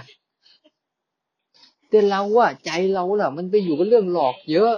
[1.89, 4.73] แต่เราว่าใจเราล่ะ มันไปอยู่กับเรื่องหลอกเยอะ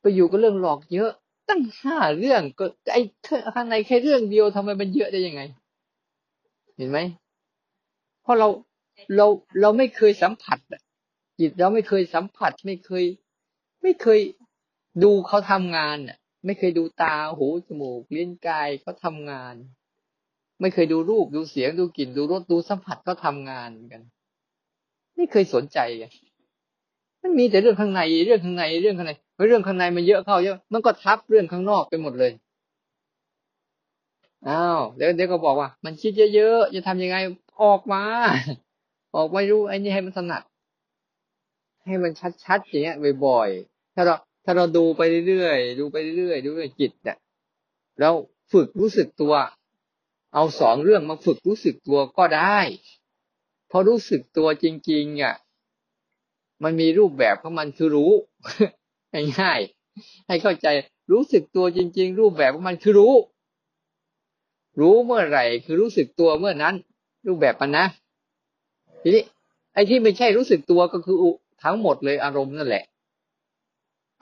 [0.00, 1.10] ไปอยู่กับเรื่องหลอกเยอะ
[1.48, 3.02] ตั้งห้าเรื่องก็ไอ้
[3.54, 5.42] ข้างในแค่เรื่องเดียวทำไมมันเยอะได้ยังไง
[6.76, 6.98] เห็นไหม
[8.22, 8.48] เพราะเรา
[9.16, 9.26] เรา
[9.60, 10.58] เราไม่เคยสัมผัส
[11.38, 13.04] จิตเราไม่เคยสัมผัสไม่เคย
[13.82, 14.20] ไม่เคย
[15.02, 19.54] ดูเขาทำงานน่ะ ไม่เคยดูตาหูจมูกลิ้นกายเขาทางาน
[20.60, 24.02] ไม่เคยดูรูปดูเสียงดูกลิ่นดูรสดูสัมผัสเขาทางานกัน
[25.16, 25.78] ไม่เคยสนใจ
[27.22, 29.12] มันมีแต่เรื่องข้างในเรื่องข้างในเรื่องข้างใน
[29.48, 32.32] เรื่องข้างในมันเยอะเข้าเยอะมันก็ทับเรื่องข้างนอกไปหมดเลย
[34.48, 37.16] อ้าวเดี๋ยวเดี๋ยวก็บอกว่า มันคิดเยอะๆจะทำยังไง
[37.62, 38.02] ออกมา
[39.16, 40.42] ออกมารู้ไอ้นี่ให้มันถนัด
[41.86, 42.12] ให้มัน
[42.44, 47.16] ชัดๆอย่างเงี้ยบ่อยๆถ้าเราถ้าเราดูไปเรื่อยๆดูไปเรื่อยๆดูเรื่อยจิตเนี่ย
[48.00, 48.10] เรา
[48.52, 49.34] ฝึกรู้สึกตัว
[50.34, 52.58] เอาสองเรื่องมาฝึกรู้สึกตัวก็ได้
[53.70, 55.34] พอรู้สึกตัวจริงๆอะ
[56.62, 58.12] มันมีรูปแบบของมันคือรู้
[59.40, 60.66] ง่ายๆให้เข้าใจ
[61.12, 63.14] รู้สึกตัวจริง ๆ รูปแบบของมันคือรู้
[64.80, 66.74] รู้เมื่อไหร่คือรู้สึกตัวเมื่อนั้น
[67.26, 67.86] รูปแบบมันนะ
[69.02, 69.24] ทีนี้
[69.74, 71.16] ไอ้ที่ไม่ใช่รู้สึกตัวก็คือ
[71.62, 72.84] ทั้งหมดเลยอารมณ์นั่นแหละ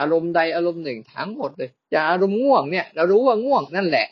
[0.01, 4.07] อารมณ์ใดอารมณ์หนึ่งทั้งหมดเลยจากอารมณ์ง่วงเนี่ย เรารู้ว่าง่วงนั่นแหละ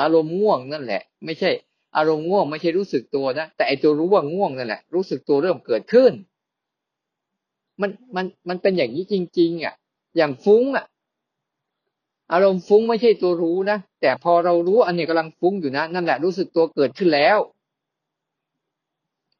[0.00, 1.50] อารมณ์ง่วงนั่นแหละ ไม่ใช่
[1.96, 6.12] อารมณ์ง่วงไม่ใช่รู้สึกตัวนะแต่ไอตัวรู้ว่าง่วงนั่นแหละรู้สึกตัวเริ่มเกิดขึ้น
[7.80, 9.74] มันมันมันเป็นอย่างนี้จริง ๆ อะ
[10.16, 10.84] อย่างฟุ้งอะ
[12.32, 17.38] อารมณ์ฟุ้งไม่ใช่ตัวรู้นะแต่พอเรารู้อันนี้กำลังฟุ้งอยู่นะนั่นแหละรู้สึกตัวเกิดขึ้นแล้ว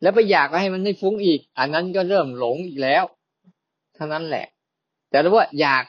[0.03, 3.05] แล้วไปอยากให้มันไม่ฟุ้งอีก อันนั้นก็เริ่มหลงอีกแล้ว
[3.95, 4.47] เท่านั้นแหละ
[5.11, 5.85] แต่เราว่าอยาก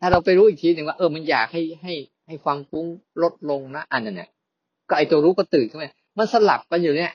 [0.00, 1.94] ถ้าเราไปรู้อีกทีหนึ่งว่าเออมันอยากให้ให้
[2.26, 2.86] ให้ความฟุ้ง
[3.22, 4.30] ลดลงนะอันนั้นเนี่ย
[4.88, 7.12] ก็ไอตัวรู้ก็ตื่นขึ้นมามันสลับกันอยู่เนี่ย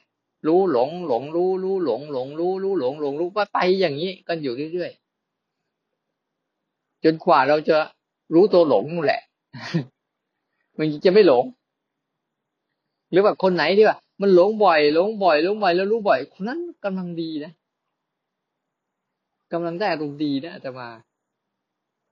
[0.47, 7.77] รู้หลงหลงรู้รู้หลงหลงรู้รู้หลงหลงรู้ว่าไปอย่างนี้กันอยู่เรื่อยๆจนกว่าเราจะ
[8.33, 9.21] รู้ตัวหลงนู่นแหละ
[10.77, 11.43] มันจะไม่หลง
[13.11, 17.51] หรือว่าคนไหนที่ว่ามันหลงบ่อยหลงบ่อยหลงบ่อยแล้วรู้บ่อยคนนั้นกำลังดีนะ
[19.53, 20.87] กำลังได้อารมณ์ดีนะอาตมา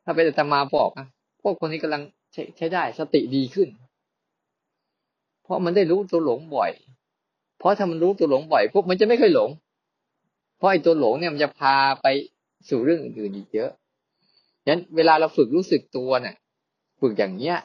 [0.04, 1.08] ถ้าเป็นอาตมาบอกนะ
[1.42, 3.70] พวกคนนี้กำลัง ใช้ใช้ได้สติดีขึ้น
[5.44, 6.72] เพราะมันได้รู้ตัวหลงบ่อย
[7.60, 9.50] เพราะถ้ามันรู้ตัวหลงบ่อยพวกมันจะไม่เคยหลง
[10.58, 12.08] เพราะไอ้ตัวหลงเนี่ยมันจะพาไป
[12.70, 13.72] สู่เรื่องอื่นอีกเยอะ
[14.64, 16.36] ฉะนั้นเวลาเราฝึกรู้สึกตัวเนี่ย
[17.02, 17.58] ฝึกอย่างเนี้ย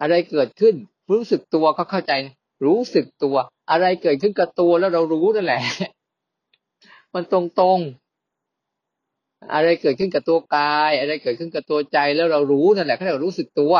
[0.00, 0.74] อะไรเกิดขึ้น
[1.12, 2.12] รู้สึกตัวก็เข้าใจ
[2.66, 3.36] รู้สึกตัว
[3.70, 5.62] อะไรเกิดขึ้นกับตัวแล้วเรารู้นั่นแหละ
[7.14, 7.78] มันตรงตรง
[9.52, 13.74] อะไรเกิดขึ้นกับตัวกาย อะไรเกิดขึ้นกับตัวใจแล้วเรารู้นั่นแหละเขาเรียกรู้สึกตัว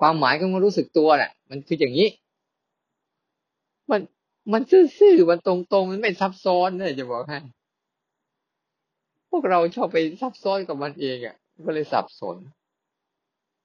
[0.00, 2.08] ความหมายของมันรู้สึกตัวแหละมันคืออย่างนี้
[3.90, 4.00] มัน
[4.52, 4.62] มัน
[4.98, 7.38] ซื่อๆมันตรงๆมันไม่ซับซ้อนเลยจะบอกให้
[9.30, 12.36] พวกเราชอบไปซับซ้อนกับมันเองอะ ก็เลยสับสน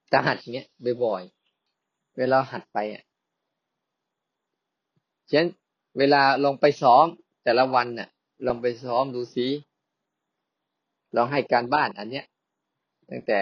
[0.10, 0.68] แต่หัดอย่างเงี้ย
[1.04, 3.04] บ่อยๆเวลาหัดไปอะ
[5.30, 5.50] ฉะนั้น
[5.98, 7.06] เวลาลองไปซ้อม
[7.44, 8.10] แต่ละวันน่ะ
[8.46, 9.48] ลองไปซ้อมดูซิ
[11.16, 12.26] ลองให้การบ้านอันเนี้ย
[13.10, 13.42] ตั้งแต่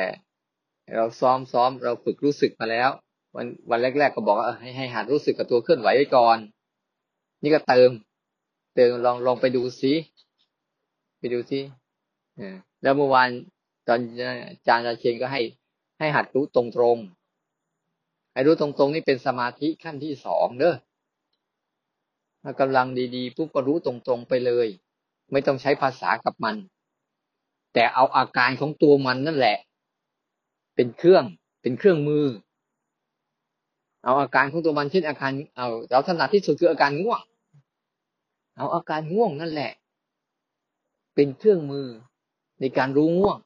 [0.96, 2.90] เราซ้อมซ้อมเราฝึกรู้สึกมาแล้ว
[3.36, 6.38] วันวันแรก ๆ ก็บอกว่าให้ให้หัดรู้สึกกับตัวเคลื่อนไหวไว้ก่อน
[7.44, 7.90] นี่ก็เติม
[8.76, 9.94] เติมลองลองไปดูซิ
[11.20, 11.60] ไปดูซิ
[12.84, 13.30] แล้วเมื่อวาน
[13.88, 14.00] ตอน
[14.48, 15.42] อาจารย์ราเชนก็ให้
[16.00, 16.64] ให้หัดรู้ตร
[16.96, 20.76] งๆให้รู้ตรงๆนี่เป็นสมาธิขั้นที่สองเด้อ
[22.44, 24.68] ถ้ากำลังดีๆปุ๊บก็รู้ตรงๆไปเลย
[25.32, 26.56] ไม่ต้องใช้ภาษากับมัน
[27.74, 29.58] แต่เอาอาการของตัวมันนั่นแหละ
[30.76, 31.24] เป็นเครื่อง
[31.62, 32.26] เป็นเครื่องมือ
[34.04, 37.22] เอาอาการของตัวมันเช่นอาการเอาเราถนัดที่สุดคืออาการง่วง
[38.58, 39.72] เอาอาการง่วงนั่นแหละ
[41.16, 41.88] เป็นเครื่องมือ
[42.60, 43.38] ในการรู้ง่วง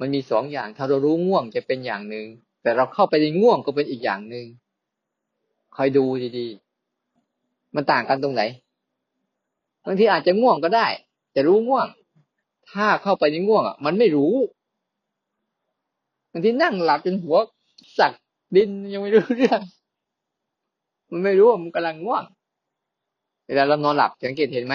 [0.00, 2.26] มันมีสองอย่าง ถ้าเรารู้ง่วงจะเป็นอย่างหนึ่ง
[2.62, 4.46] แต่เราเข้าไปในง่วงก็เป็นอีกอย่างหนึ่ง
[5.76, 6.04] คอยดู
[6.38, 8.42] ดีๆ มันต่างกันตรงไหน
[9.84, 10.86] บางทีอาจจะง่วงก็ได้
[11.32, 11.86] แต่รู้ง่วง
[12.72, 14.34] ถ้าเข้าไปในง่วงอะ มันไม่รู้
[16.30, 17.36] บางทีนั่งหลับจนหัว
[17.98, 18.12] สัก
[18.56, 19.60] ดินยังไม่รู้เรื่อง
[21.10, 22.24] มันไม่รู้ว่ามันกำลังง่วง
[23.46, 24.74] เวลาเรานอนหลับสังเกตเห็นไหม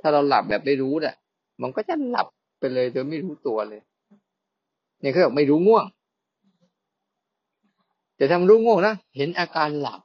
[0.00, 1.14] ถ้าเราหลับแบบไม่รู้เนี่ย
[1.62, 2.26] มันก็จะหลับ
[2.58, 3.80] ไปเลยโดยไม่รู้ตัวเลย
[5.00, 5.84] เนี่ยเขาบอกไม่รู้ง่วง
[8.16, 10.00] แต่ทำรู้ง่วงนะ เห็นอาการหลับ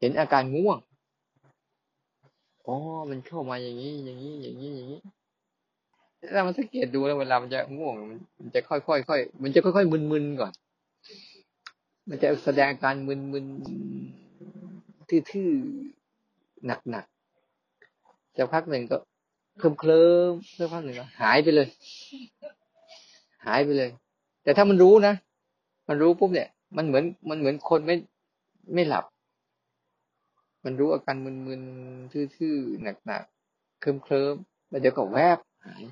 [0.00, 0.78] เห็นอาการง่วง
[2.66, 2.76] อ๋อ
[3.10, 5.00] มันเข้ามาอย่างนี้ อย่างนี้ อย่างนี้ อย่างนี้
[6.34, 7.94] ถ้ามันสังเกตดูแล้วเวลามันจะง่วง
[8.40, 10.52] มันจะค่อยๆค่อยมันจะค่อยๆมึนๆก่อน
[12.08, 18.96] มันจะแสดงการมึนๆทื่อๆหนักๆจะพักหนึ่งก็
[19.58, 21.68] เคลิ้มเคลิ้มเพื่อพักหนึ่งก็หายไปเลย
[23.46, 23.90] หายไปเลย
[24.42, 25.14] แต่ถ้ามันรู้นะ
[25.88, 27.96] มันรู้ปุ๊บเนี่ย มันเหมือนมันเหมือนคนไม่
[28.74, 29.04] ไม่หลับ
[30.64, 34.34] มันรู้อาการมึนๆทื่อๆหนักๆเคลิ้มเคลิ้ม
[34.68, 35.82] แล้วเดี๋ยวก็แวบหาย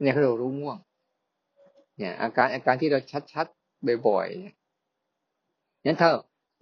[0.00, 0.78] เนี่ยเขาเรารู้ง่วง
[1.96, 3.00] เนี่ย อาการอาการที่เรา
[3.32, 6.10] ชัดๆบ่อยๆนั้นถ้า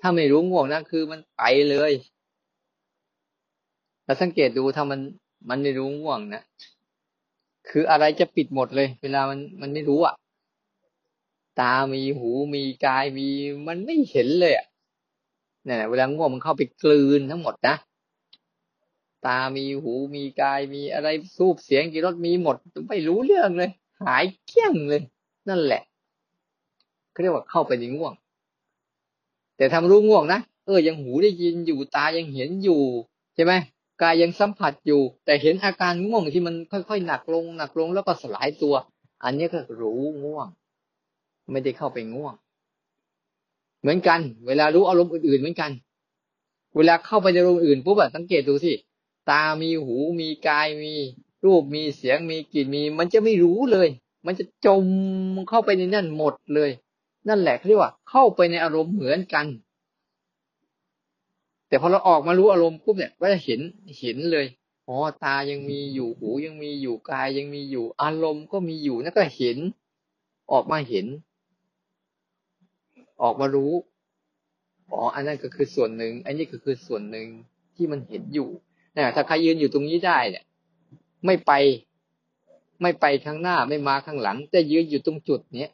[0.01, 1.93] ถ้าไม่รู้ง่วงนะคือมันไปเลย
[4.05, 5.01] เราสังเกตดูถ้ามัน
[5.49, 6.43] มันไม่รู้ง่วงนะ
[7.69, 10.15] คืออะไรจะปิดหมดเลย เวลามันมันไม่รู้อะ
[11.61, 13.29] ตามีหูมีกายมี
[13.69, 14.67] มันไม่เห็นเลยอะ
[15.65, 17.77] เนี่ยเวลาง่วงมันเข้าไปกลืนทั้งหมดนะ
[19.27, 22.57] ตา มีหู มีกาย มีอะไรสูบเสียงกี่รสมีหมด
[22.89, 23.71] ไม่รู้เรื่องเลย
[24.03, 25.03] หายเกี้ยงเลย
[25.49, 25.83] นั่นแหละ
[27.11, 28.13] เขาเรียกว่าเข้าไปในง่วง
[29.57, 32.83] แต่ทำรู้ง่วงนะ เออ ยังหูได้ยินอยู่ ตายังเห็นอยู่
[33.35, 33.53] ใช่ไหม
[34.03, 38.75] กายยังสัมผัสอยู่ แต่เห็นอาการง่วงที่มันค่อยๆหนักลง หนักลงแล้วก็สลายตัว
[39.25, 40.49] อันนี้ก็รู้ง่วง
[41.53, 42.35] ไม่ได้เข้าไปง่วง
[43.85, 45.71] เหมือนกัน เวลารู้อารมณ์อื่นๆเหมือนกัน
[46.77, 48.73] เวลาเข้าไปในอารมณ์อื่นปุ๊บอะสังเกตดูสิ
[49.31, 50.95] ตามีหูมีกายมี
[51.45, 53.89] รูปมีเสียงมีกลิ่นมี มันจะไม่รู้เลย
[54.27, 54.85] มันจะจม
[55.49, 56.71] เข้าไปในนั่นหมดเลย
[57.29, 59.47] นั่นแหละเรียกว่า เข้าไปในอารมณ์เหมือนกัน
[61.69, 63.61] แต่พอเราออกมารู้อารมณ์ปุ๊บเนี่ยก็จะเห็น
[64.01, 64.47] เห็นเลย
[64.89, 69.59] อ๋อตายังมีอยู่หูยังมีอยู่กายยังมีอยู่ อารมณ์ก็มีอยู่นั่นก็เห็น
[70.53, 71.07] ออกมาเห็น
[73.23, 73.73] ออกมารู้
[74.91, 77.27] อ๋ออันนั้นก็คือส่วนหนึ่งอันนี้ก็คือส่วนหนึ่ง
[77.77, 78.49] ที่มันเห็นอยู่
[78.97, 80.45] นะถ้าใครยืนอยู่ตรงนี้ได้เนี่ย
[81.27, 81.53] ไม่ไป
[82.83, 85.73] ไม่ไปข้างหน้าไม่มาข้างหลัง แต่ยืนอยู่ตรงจุดเนี้ย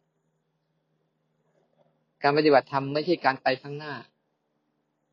[2.23, 3.95] การปฏิบัติธรรมไม่ใช่การไปข้างหน้า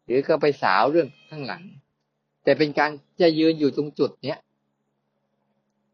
[0.05, 1.63] หรือก็ไปสาวเรื่องข้างหลัง
[2.43, 4.39] แต่เป็นการจะยืนอยู่ตรงจุดเนี้ย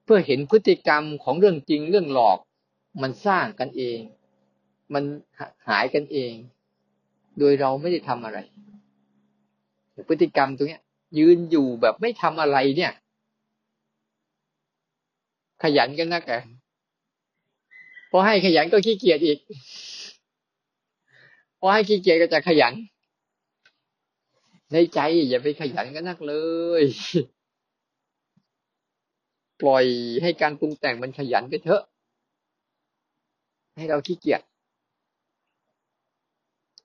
[0.03, 2.39] เพื่อเห็นพฤติกรรมของเรื่องจริงเรื่องหลอก
[3.01, 3.99] มันสร้างกันเอง
[4.93, 5.03] มัน
[5.67, 6.33] หายกันเอง
[7.39, 8.39] โดยเราไม่ได้ทำอะไร
[10.09, 10.81] พฤติกรรมตรงเนี้ย
[11.17, 12.93] ยืนอยู่แบบไม่ทำอะไรเนี่ย
[15.63, 16.31] ขยันกันนักแก
[18.11, 19.39] พอให้ขยันก็ขี้เกียจอีก
[21.59, 22.73] พอให้ขี้เกียจก็จะขยัน
[24.73, 26.33] ในใจอย่าไปขยันกันนักเล
[26.81, 26.83] ย
[29.61, 29.85] ปล่อย
[30.21, 31.83] ให้การปรุงแต่งมันขยันไปเถอะ
[33.77, 34.41] ให้เราขี้เกียจ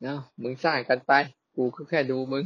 [0.02, 1.12] เนาะมึงสร้างกันไป
[1.56, 2.44] กูก็แค่ดูมึง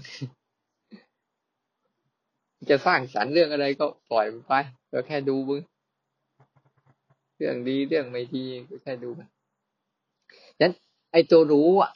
[2.71, 4.53] จะสร้างสรรค์เรื่องอะไรก็ปล่อยมันไป
[4.93, 5.61] ก็แค่ดูมึง
[7.37, 9.29] เรื่องดีเรื่องไม่ดีก็แค่ดูมัน
[10.61, 10.73] ยัน
[11.13, 11.91] ไอตัวรู้อะ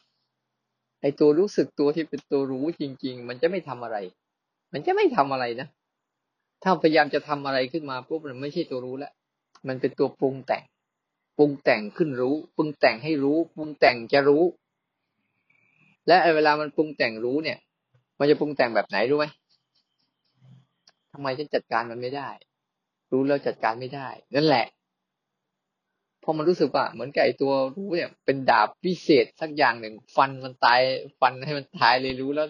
[1.00, 3.96] ไอตัวรู้สึกตัวที่เป็นตัวรู้จริง ๆ มันจะไม่ทำอะไร
[4.72, 5.68] มันจะไม่ทำอะไรนะ
[6.62, 9.12] ถ้าพยายามจะทำอะไรขึ้นมาปุ๊บมันไม่ใช่ตัวรู้แล้ว
[9.68, 10.62] มันเป็นตัวปรุงแต่ง
[11.38, 14.42] ปรุงแต่งขึ้นรู้ ปรุงแต่งให้รู้ ปรุงแต่งจะรู้
[16.08, 17.58] และเวลามันปรุงแต่งรู้เนี่ย
[18.18, 19.26] มันจะปรุงแต่งแบบไหนรู้ไหม
[21.12, 22.28] ทำไมฉันจัดการมันไม่ได้
[23.12, 24.66] รู้แล้วจัดการไม่ได้ นั่นแหละ
[26.22, 30.80] พอมันรู้สึกว่าเหมือนกับไอตัวรู้เนี่ย เป็นดาบพิเศษสักอย่างหนึ่ง ฟันมันตาย
[31.20, 32.46] ฟันให้มันตายเลยรู้แล้ว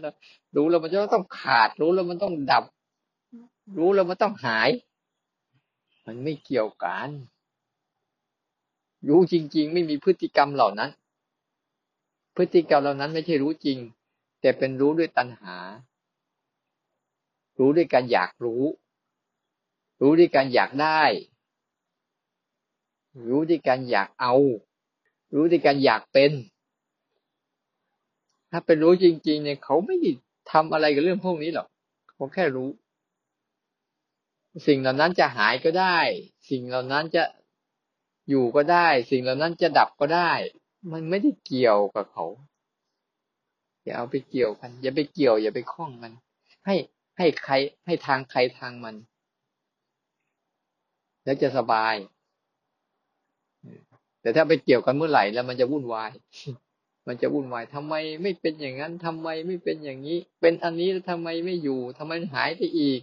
[0.57, 2.64] รู้แล้วมันจะต้องขาดรู้แล้วมันต้องดับ
[3.79, 4.69] รู้แล้วมันต้องหาย
[6.07, 7.09] มันไม่เกี่ยวกัน
[9.09, 10.90] รู้จริง ๆ ไม่มีพฤติกรรมเหล่านั้น
[12.37, 13.79] พฤติกรรมเหล่านั้นไม่ใช่รู้จริง
[14.40, 15.57] แต่เป็นรู้ด้วยตัณหา
[17.59, 18.62] รู้ด้วยการอยากรู้
[20.01, 21.03] รู้ด้วยการอยากได้
[23.29, 24.35] รู้ด้วยการอยากเอา
[25.35, 26.33] รู้ด้วยการอยากเป็น
[28.51, 29.96] ถ้าเป็นรู้จริง ๆ เนี่ยเขาไม่
[30.51, 31.68] ทำอะไรกับเรื่องพวกนี้หรอก
[32.12, 32.68] เขาแค่รู้
[34.66, 35.99] สิ่งเหล่านั้นจะหายก็ได้
[36.51, 37.22] สิ่งเหล่านั้นจะ
[38.29, 40.33] อยู่ก็ได้ สิ่งเหล่านั้นจะดับก็ได้
[40.92, 42.27] มันไม่ได้เกี่ยวกับเขา
[43.85, 46.12] อย่าเอาไปเกี่ยวกัน อย่าไปเกี่ยว อย่าไปคล้องมัน
[46.66, 46.77] ให้
[47.18, 47.55] ให้ใคร
[47.87, 48.94] ให้ทางใครทางมัน
[51.25, 51.94] แล้วจะสบาย
[54.20, 56.12] แต่ถ้าไปเกี่ยวกันเมื่อไหร่แล้วมันจะวุ่นวาย
[57.07, 63.01] มันจะวุ่นวายทำไมไม่เป็นอย่างนั้นทำไมไม่เป็นอย่างนี้ เป็นอันนี้แล้วทำไมไม่อยู่ทำไมหายไปอีก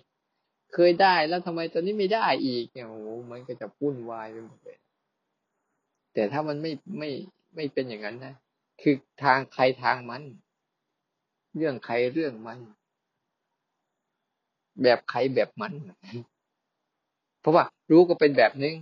[0.74, 4.78] เคยได้แล้วทำไมตอนนี้ไม่ได้อีกเนี่ยโอ้โหมันก็จะวุ่นวายไปหมดเลย
[6.14, 7.10] แต่ถ้ามันไม่ไม่
[7.56, 8.36] ไม่เป็นอย่างนั้นนะ
[8.82, 10.24] คือทางใครทางมัน
[11.58, 12.60] เรื่องใครเรื่องมัน
[14.84, 15.74] แบบใครแบบมัน
[17.42, 18.76] เพราะว่ารู้ก็เป็นแบบนึง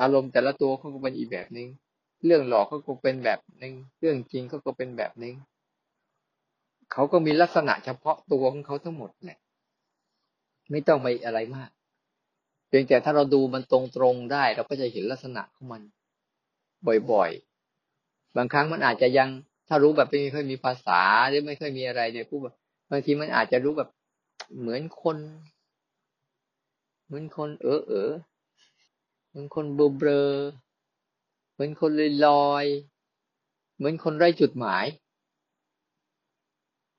[0.00, 1.68] อารมณ์แต่ละตัวเขาก็เป็นอีกแบบนึง
[2.24, 5.34] เรื่องหลอกเขาก็เป็นแบบนึง เรื่องจริงเขาก็เป็นแบบนึง
[6.92, 9.38] เขาก็มีลักษณะเฉพาะตัวของเขาทั้งหมดแหละ
[10.70, 11.70] ไม่ต้องไปอะไรมาก
[12.68, 15.82] เพียงแต่ถ้าเราดูมันตรงๆได้ เราก็จะเห็นลักษณะของมัน
[17.12, 17.30] บ่อย
[18.36, 19.28] บางครั้งมันอาจจะยัง
[19.68, 22.38] ถ้ารู้แบบไม่ค่อยมีภาษาหรือไม่ค่อยมีอะไรเนี่ยผู้
[22.90, 23.88] บางทีมันอาจจะรู้แบบ
[24.58, 25.16] เหมือนคน
[27.06, 28.10] เหมือนคน เออเออ
[29.28, 30.10] เหมือนคนเบลเบล
[31.52, 32.66] เหมือนคนลอยลอย
[33.76, 34.84] เหมือนคนไร้จุดหมาย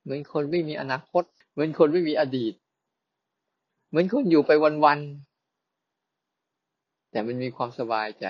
[0.04, 2.54] เหมือนคนไม่มีอนาคต เหมือนคนไม่มีอดีต
[3.89, 4.52] เหมือนคนอยู่ไป
[4.84, 8.26] วันๆแต่มันมีความสบายใจ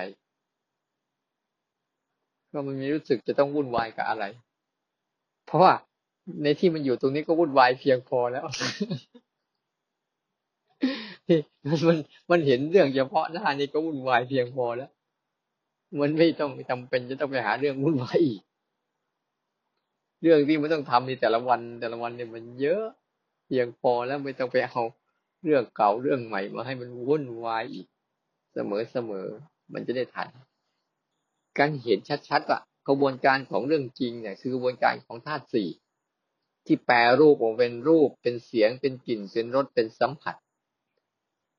[2.56, 4.24] ก็มันมีรู้สึกจะต้องวุ่นวายกับอะไร
[5.46, 5.72] เพราะว่า
[6.42, 8.44] ในที่มันอยู่ตรงนี้ก็วุ่นวายเพียงพอแล้ว
[11.68, 11.98] มันมัน
[12.30, 14.90] มันเห็นเรื่องเฉพาะหน้านี่ก็วุ่นวายเพียงพอแล้ว
[16.00, 18.42] มันไม่ต้องจำเป็นจะต้องไปหาเรื่องวุ่นวายอีก
[20.22, 22.84] เรื่องที่มันต้องทำในแต่ละวัน แต่ละวันเนี่ยมันเยอะ
[23.46, 24.82] เพียงพอแล้วไม่ต้องไปเอา
[25.42, 27.86] เรื่องเก่าเรื่องใหม่มาให้มันวุ่นวายอีก
[28.52, 29.26] เสมอเสมอ
[29.72, 30.28] มันจะได้ทัน
[31.58, 35.68] การเห็นชัดๆว่ากระบวนการของเรื่องจริงเนี่ยคือกระบวนการของธาตุสี่
[36.66, 40.36] ที่แปรรูปออกเป็นรูปเป็นเสียงเป็นกลิ่นเป็นรสเป็นสัมผัส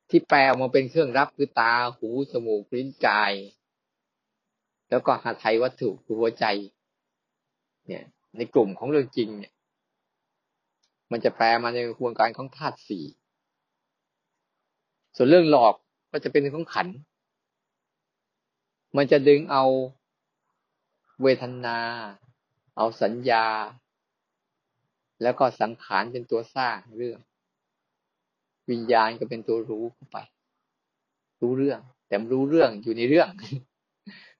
[0.10, 3.34] ที่แปลออกมาเป็นเครื่องรับคือตาหูจมูกลิ้นกาย
[4.90, 6.46] แล้วก็หาไทยวัตถุคือหัวใจ
[7.88, 8.04] เนี่ย
[8.38, 9.54] ในกลุ่มของเรื่องจริงเนี่ย
[11.12, 13.06] มันจะแปลมาในกระบวนการของธาตุสี่
[15.16, 15.74] ส่วนเรื่องหลอก
[16.12, 16.88] ก็จะเป็นของขัน
[18.95, 19.63] มันจะดึงเอา
[21.23, 21.80] เวทนา
[22.78, 23.45] เอาสัญญา
[25.21, 27.19] แล้วก็สังขารเป็นตัวสร้างเรื่อง
[28.69, 30.17] วิญญาณก็เป็นตัวรู้เข้าไป
[31.41, 33.30] รู้เรื่อง แต่รู้เรื่องอยู่ในเรื่อง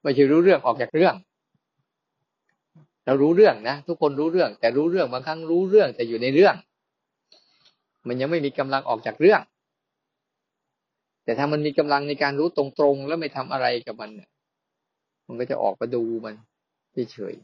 [0.02, 1.14] ไม่ใช่รู้เรื่องออกจากเรื่อง
[3.04, 6.54] เรารู้เรื่องนะทุกคนรู้เรื่อง แต่รู้เรื่องบางครั้งรู้เรื่อง แต่อยู่ในเรื่อง
[8.08, 9.40] มันยังไม่มีกำลังออกจากเรื่อง
[11.24, 14.30] แต่ถ้ามันมีกำลังในการรู้ตรงๆแล้วไม่ทำอะไรกับมันเนี่ย
[15.28, 16.34] มันก็จะออกมาดูมัน
[17.12, 17.36] เฉย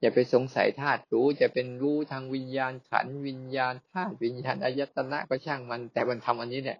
[0.00, 6.78] อย่าไปสงสัยธาตุรู้จะเป็นรู้ทางวิญญาณขันวิญญาณธาตุวิญญาณอายตนะก็ช่างมัน แต่มันทำอันนี้เนี่ย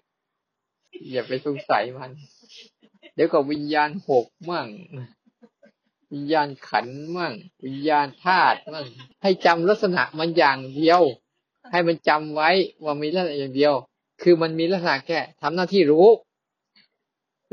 [1.13, 2.11] อย่าไปสงสัยมัน
[3.15, 4.69] เดี๋ยวก็วิญญาณหกมั่ง
[6.13, 7.33] วิญญาณขันมั่ง
[7.65, 8.87] วิญญาณธาตุมั่ง
[9.23, 11.03] ให้จำลักษณะมันอย่างเดียว
[11.73, 12.51] ให้มันจำไว้
[12.85, 13.75] ว่ามีลักษณะอย่างเดียว
[14.23, 16.07] คือมันมีลักษณะแค่ทำหน้าที่รู้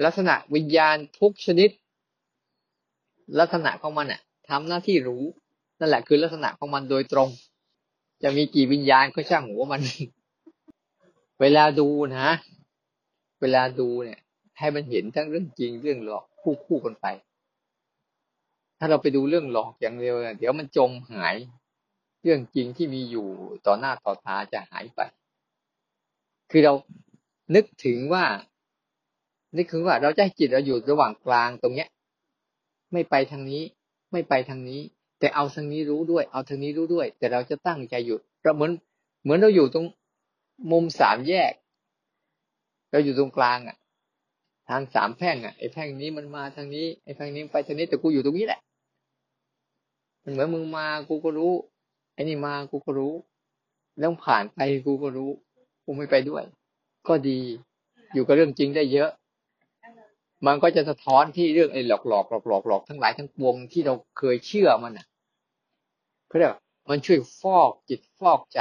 [0.06, 1.70] ลักษณะวิญญาณทุกชนิด
[3.40, 5.24] ลักษณะของมันอะทำหน้าที่รู้
[5.80, 7.30] นั่นแหละคือลักษณะของมันโดยตรง
[8.24, 9.82] จะมีกี่วิญญาณก็ช่างหัวมัน
[11.42, 12.28] เวลาดูนะ
[13.42, 14.20] เวลาดูเนี่ย
[14.60, 17.08] ให้มันเห็นทั้งเรื่องจริงเรื่องหลอกคู่คู่กันไป
[18.80, 21.36] ถ้าเราไปดูเรื่องหลอกอย่างเดียวเดี๋ยวมันจมหาย
[22.24, 23.28] เรื่องจริงที่มีอยู่
[23.66, 25.00] ต่อหน้าต่อตาจะหายไป
[26.52, 26.74] คือเรา
[27.56, 28.26] นึกถึงว่า
[29.58, 31.90] นึกถึงว่าเราจะให้จิตเราอยู่ระหว่างกลางตรงเนี้ย
[32.94, 33.64] ไม่ไปทางนี้
[34.12, 34.82] ไม่ไปทางนี้
[35.20, 38.72] แต่เอาทางนี้รู้ด้วย เอาทางนี้รู้ด้วย แต่เราจะตั้งใจอยู่เราเหมือน
[39.24, 39.86] เหมือนเราอยู่ตรง
[40.72, 41.54] มุมสามแยก
[42.92, 43.78] เราอยู่ตรงกลางอะ
[44.70, 48.60] ทางสามแพ่งอะไอ้แพ่งนี้มันมาทางนี้ไอ้แพ่งนี้ไปทางนี้แต่กูอยู่ตรงนี้แหละ
[50.24, 51.54] มันเหมือนมึงมากูก็รู้
[52.14, 53.14] ไอ้นี่มากูก็รู้
[54.00, 55.30] แล้วผ่านไปกูก็รู้
[55.86, 56.44] กูไม่ไปด้วย
[57.08, 57.40] ก็ดี
[58.14, 59.10] อยู่กับเรื่องจริงได้เยอะ
[60.48, 65.06] มันก็จะสะท้อนที่เรื่องไอ้หลอกหลอกหลอกหลอกหลอกทั้งหลายทั้งปวงที่เราเคยเชื่อมันอะ
[66.28, 66.50] เพื่อ
[66.90, 68.60] มันช่วยฟอกจิตฟอกใจ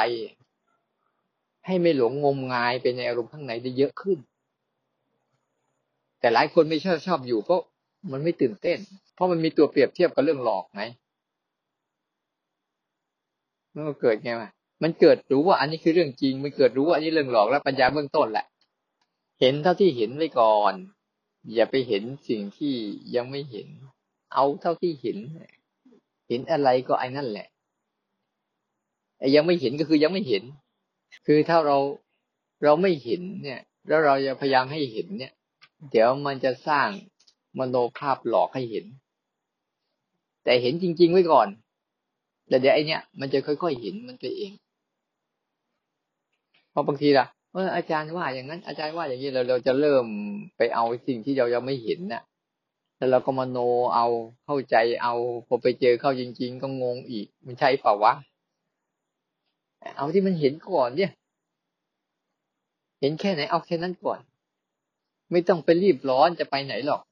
[1.67, 4.19] ให้ไม่หลงงมงายไปในอารมณ์ข้างในได้เยอะขึ้น
[6.21, 7.61] แต่หลายคนไม่ชอบชอบอยู่เพราะ
[8.13, 8.79] มันไม่ตื่นเต้น
[9.15, 10.83] เพราะมันมีตัวเปรียบเทียบกับเรื่องหลอกไง
[13.75, 14.51] มันก็เกิดไงวะ
[14.83, 18.47] มันเกิดรู้ว่าอันนี้คือเรื่องจริง มันเกิดรู้ว่าอันนี้เรื่องหลอกแล้วปัญญาเบื้องต้นแหละ
[19.41, 20.75] เห็นเท่าที่เห็นไว้ก่อน
[21.55, 22.75] อย่าไปเห็นสิ่งที่
[23.17, 23.69] ยังไม่เห็น
[24.35, 25.19] เอาเท่าที่เห็น
[26.29, 27.49] เห็นอะไรก็ไอ้นั่นแหละ
[29.19, 30.43] ไอ้ยังไม่เห็นก็คือยังไม่เห็น
[31.27, 31.79] คือถ้าเรา
[32.65, 35.33] เราไม่เห็นเนี่ย แล้วเราจะพยายามให้เห็นเนี่ย
[35.91, 36.89] เดี๋ยวมันจะสร้าง
[37.59, 38.87] มโนภาพหลอกให้เห็น
[40.45, 41.49] แต่เห็นจริง ๆ ไว้ก่อน
[42.49, 44.53] แต่เดี๋ยวไอเนี้ยมันจะค่อยๆเห็นมันไปเอง
[46.71, 50.05] เพราะบางทีล่ะ เอออาจารย์ว่าอย่างนั้น อาจารย์ว่าอย่างนี้เราเราจะเริ่ม
[50.57, 52.23] ไปเอาสิ่งที่เรายังไม่เห็นน่ะ
[52.97, 53.59] แล้วเราก็มาโน
[53.95, 54.07] เอา
[54.45, 55.15] เข้าใจเอา
[55.47, 58.13] พอไปเจอเข้าจริง ๆ ก็งงอีก มันใช่เปล่าวะ
[59.97, 61.13] เอาที่มันเห็นก่อนเนี่ย
[63.01, 64.19] เห็นแค่ไหนเอาแค่นั้นก่อน
[65.31, 67.03] ไม่ต้องไปรีบร้อนจะไปไหนหรอก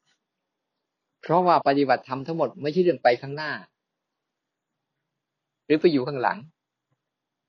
[1.22, 3.50] เพราะว่าปฏิบัติธรรมทั้งหมดไม่ใช่เรื่องไปข้างหน้า
[5.64, 6.38] หรือไปอยู่ข้างหลัง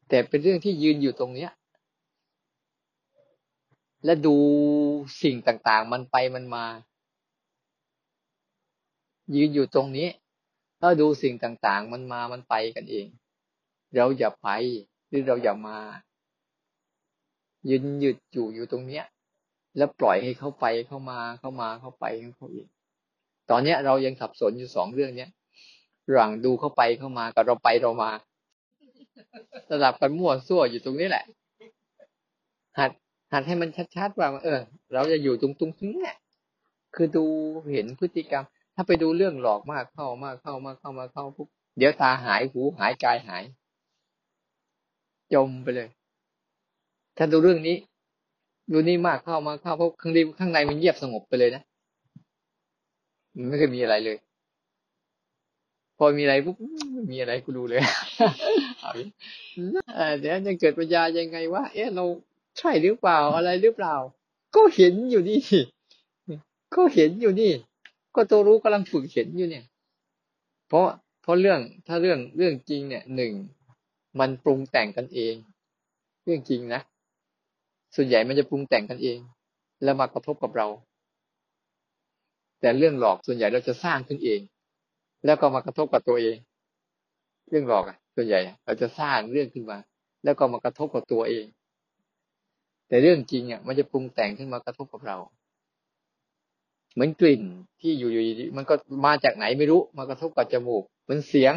[0.09, 1.51] แต่เป็นเรื่องที่ยืนอยู่ตรงเนี้ย
[4.05, 4.35] และดู
[5.23, 6.65] สิ่งต่างๆ มันไปมันมา
[9.35, 10.09] ยืนอยู่ตรงนี้
[10.81, 13.07] ถ้าดูสิ่งต่างๆ มันมามันไปกันเอง
[13.95, 14.49] เราอย่าไป
[15.09, 15.77] หรือเราอย่ามา
[17.69, 19.05] ยืนหยุดอยู่อยู่ตรงเนี้ย
[19.77, 22.05] แล้วปล่อยให้เขาไปเข้ามาเข้ามาเข้าไป
[22.37, 22.67] เขาเอง
[23.49, 25.29] ตอนเนี้ยเรายังสับสนอยู่สองเรื่องเนี้ย
[26.11, 28.11] หลังดูเข้าไปเข้ามากับเราไปเรามา
[29.71, 31.25] ระดับกันมั่วซั่วอยู่ตรงนี้แหละ
[32.77, 32.91] หัด
[33.31, 34.59] หัดให้มันชัดๆว่าเออ
[34.93, 36.17] เราจะอยู่ตรงตรงนี้เนี่ย
[36.95, 37.25] คือดู
[37.71, 43.43] เห็นพฤติกรรม ถ้าไปดูเรื่องหลอกมากเข้ามากเข้ามากเข้ามาเข้าปุ๊บเดี๋ยวตาหายหูหายกายหาย
[45.33, 45.89] จมไปเลย
[47.17, 47.77] ถ้าดูเรื่องนี้
[48.71, 51.63] ดูนี่มากเข้ามาเข้าเพราะข้างในข้างในมันเงียบสงบไปเลยนะ
[53.35, 54.17] มันไม่เคยมีอะไรเลย
[55.97, 56.55] พอมีอะไรปุ๊บ
[57.11, 57.79] มีอะไรกูดูเลย
[60.19, 62.05] เดี๋ยวจะเกิดปัญญายังไงวะเอ๊ะเรา
[62.57, 63.95] ใช่หรือเปล่าอะไรหรือเปล่า
[64.55, 65.39] ก็เห็นอยู่นี่
[66.75, 67.51] ก็เห็นอยู่นี่
[68.15, 69.65] ก็ตัวรู้กำลังฝึกเห็นอยู่เนี่ย
[70.67, 70.85] เพราะ
[71.21, 73.33] เพราะเรื่องถ้าเรื่องเรื่องจริงเนี่ยหนึ่ง
[74.19, 75.35] มันปรุงแต่งกันเอง
[76.23, 76.81] เรื่องจริงนะ
[77.95, 79.19] ส่วนใหญ่มันจะปรุงแต่งกันเอง
[79.83, 80.67] แล้วมากระทบกับเรา
[82.59, 84.41] แต่เรื่องหลอกส่วนใหญ่เราจะสร้างขึ้นเอง
[85.25, 86.37] แล้วก็มากระทบกับตัวเอง
[87.49, 89.77] เรื่องหลอกอะ ส่วนใหญ่เราจะสร้างเรื่องขึ้นมา
[90.23, 91.45] แล้วก็มากระทบกับตัวเอง
[92.91, 95.17] แต่เรื่องจริงอะมันจะปรุงแต่งขึ้นมากระทบกับเรา
[96.93, 97.41] เหมือนกลิ่น
[97.81, 98.23] ที่อยู่อยู่
[98.57, 98.73] มันก็
[99.05, 101.53] มาจากไหนไม่รู้ มากระทบกับจมูกเหมือนเสียง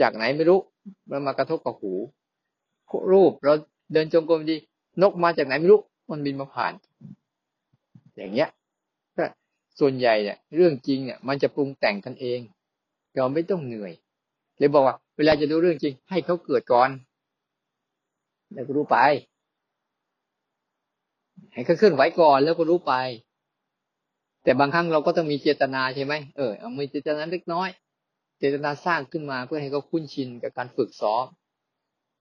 [0.00, 0.58] จากไหนไม่รู้
[1.10, 1.92] มันมากระทบกับหู
[3.12, 3.54] รูปเรา
[3.92, 4.56] เดินจงกรมดี
[5.02, 5.80] นกมาจากไหนไม่รู้
[6.10, 6.72] มันบินมาผ่าน
[8.16, 8.48] อย่างเงี้ย
[9.16, 9.24] ก็
[9.80, 12.40] ส่วนใหญ่เนี่ย เรื่องจริงเนี่ย มันจะปรุงแต่งกันเอง
[13.16, 13.92] เราไม่ต้องเหนื่อย
[14.58, 16.90] เลยบอกว่า เวลาจะดูเรื่องจริง ให้เขาเกิดก่อน
[18.52, 18.98] แล้วก็รู้ไป
[21.52, 22.94] ให้เขาเคลื่อนไหวก่อนแล้วก็รู้ไป
[24.42, 27.68] แต่บางครั้งเราก็ต้องมีเจตนาใช่ไหมเออเอามีเจตนาเล็กน้อย
[28.38, 31.24] เจตนาสร้างขึ้นมาเพื่อให้เขาคุ้นชินกับการฝึกซ้อม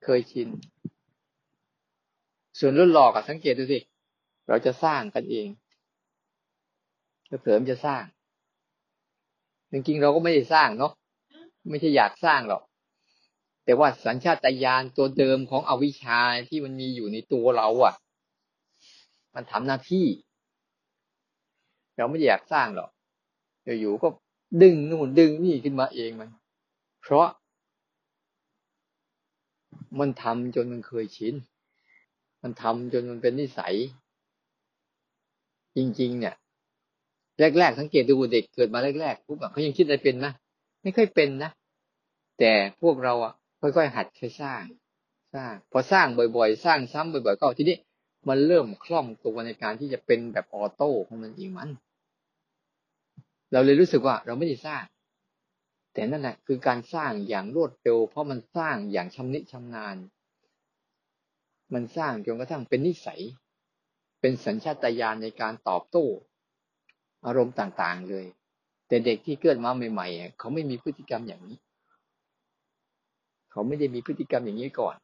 [0.03, 0.47] เคยชิน
[2.59, 3.80] ส่วนรุ่นหลอกอะสังเกตดูสิ
[4.47, 5.47] เราจะสร้างกันเอง
[7.41, 8.03] เผลอมจะสร้าง
[9.72, 10.93] จริงๆเราก็ไม่ได้สร้างเนาะ
[11.70, 12.61] ไม่ใช่อยากสร้างหรอก
[13.65, 17.93] แต่ว่าสัญชาตญาณตัวเดิมของอวิชชาที่มันมีอยู่ในตัวเราอะ่ะ
[19.40, 20.06] มันทำหน้าที่
[21.98, 22.90] เราไม่อยากสร้างหรอก
[23.80, 24.08] อยู่ก็
[24.64, 26.30] ดึงนู่นดึงนี่ขึ้นมาเองมัน
[27.02, 27.28] เพราะ
[30.00, 31.34] มันทำจนมันเคยชิน
[32.42, 33.76] มันทำจนมันเป็นนิสัย
[35.78, 36.36] จริง ๆ เนี่ย
[37.60, 40.34] แรก ๆ สังเกตดูเด็กเกิดมาแรกๆปุ๊บเขายังคิดอะไรเป็นนะ
[40.84, 41.52] ไม่ค่อยเป็นนะ
[42.40, 44.64] แต่พวกเราอะค่อยๆหัดค่อยสร้าง
[45.36, 46.08] สร้าง พอสร้าง
[46.38, 47.78] บ่อยๆ สร้างซ้ำบ่อยๆก็ทีนี้
[48.28, 51.69] มันเริ่มคล่องตัวในการที่จะเป็นแบบออโต้ของมันเองมัน
[53.51, 54.84] เราเลยรู้สึกว่าเราไม่ได้สร้าง
[55.93, 59.97] แต่นั่นแหละคือการสร้างอย่างรวดเร็ว เพราะมันสร้างอย่างชำนิชำนาญ
[61.73, 63.21] มันสร้างจนกระทั่งเป็นนิสัย
[64.21, 66.05] เป็นสัญชาตญาณในการตอบโต้
[67.25, 68.25] อารมณ์ต่างๆเลย
[68.88, 71.57] แต่เด็กที่เกิดมาใหม่ๆเขาไม่มีพฤติกรรมอย่างนี้
[73.51, 74.95] เขาไม่ได้มีพฤติกรรมอย่างนี้ก่อน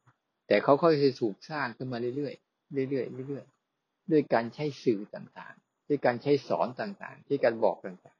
[0.48, 2.43] แต่เขาค่อยๆถูกสร้างขึ้นมาเรื่อยๆ
[2.74, 8.18] เรื่อยๆเรื่อยๆด้วยการใช้สื่อต่างๆ ด้วยการใช้สอนต่างๆด้วยการบอกต่าง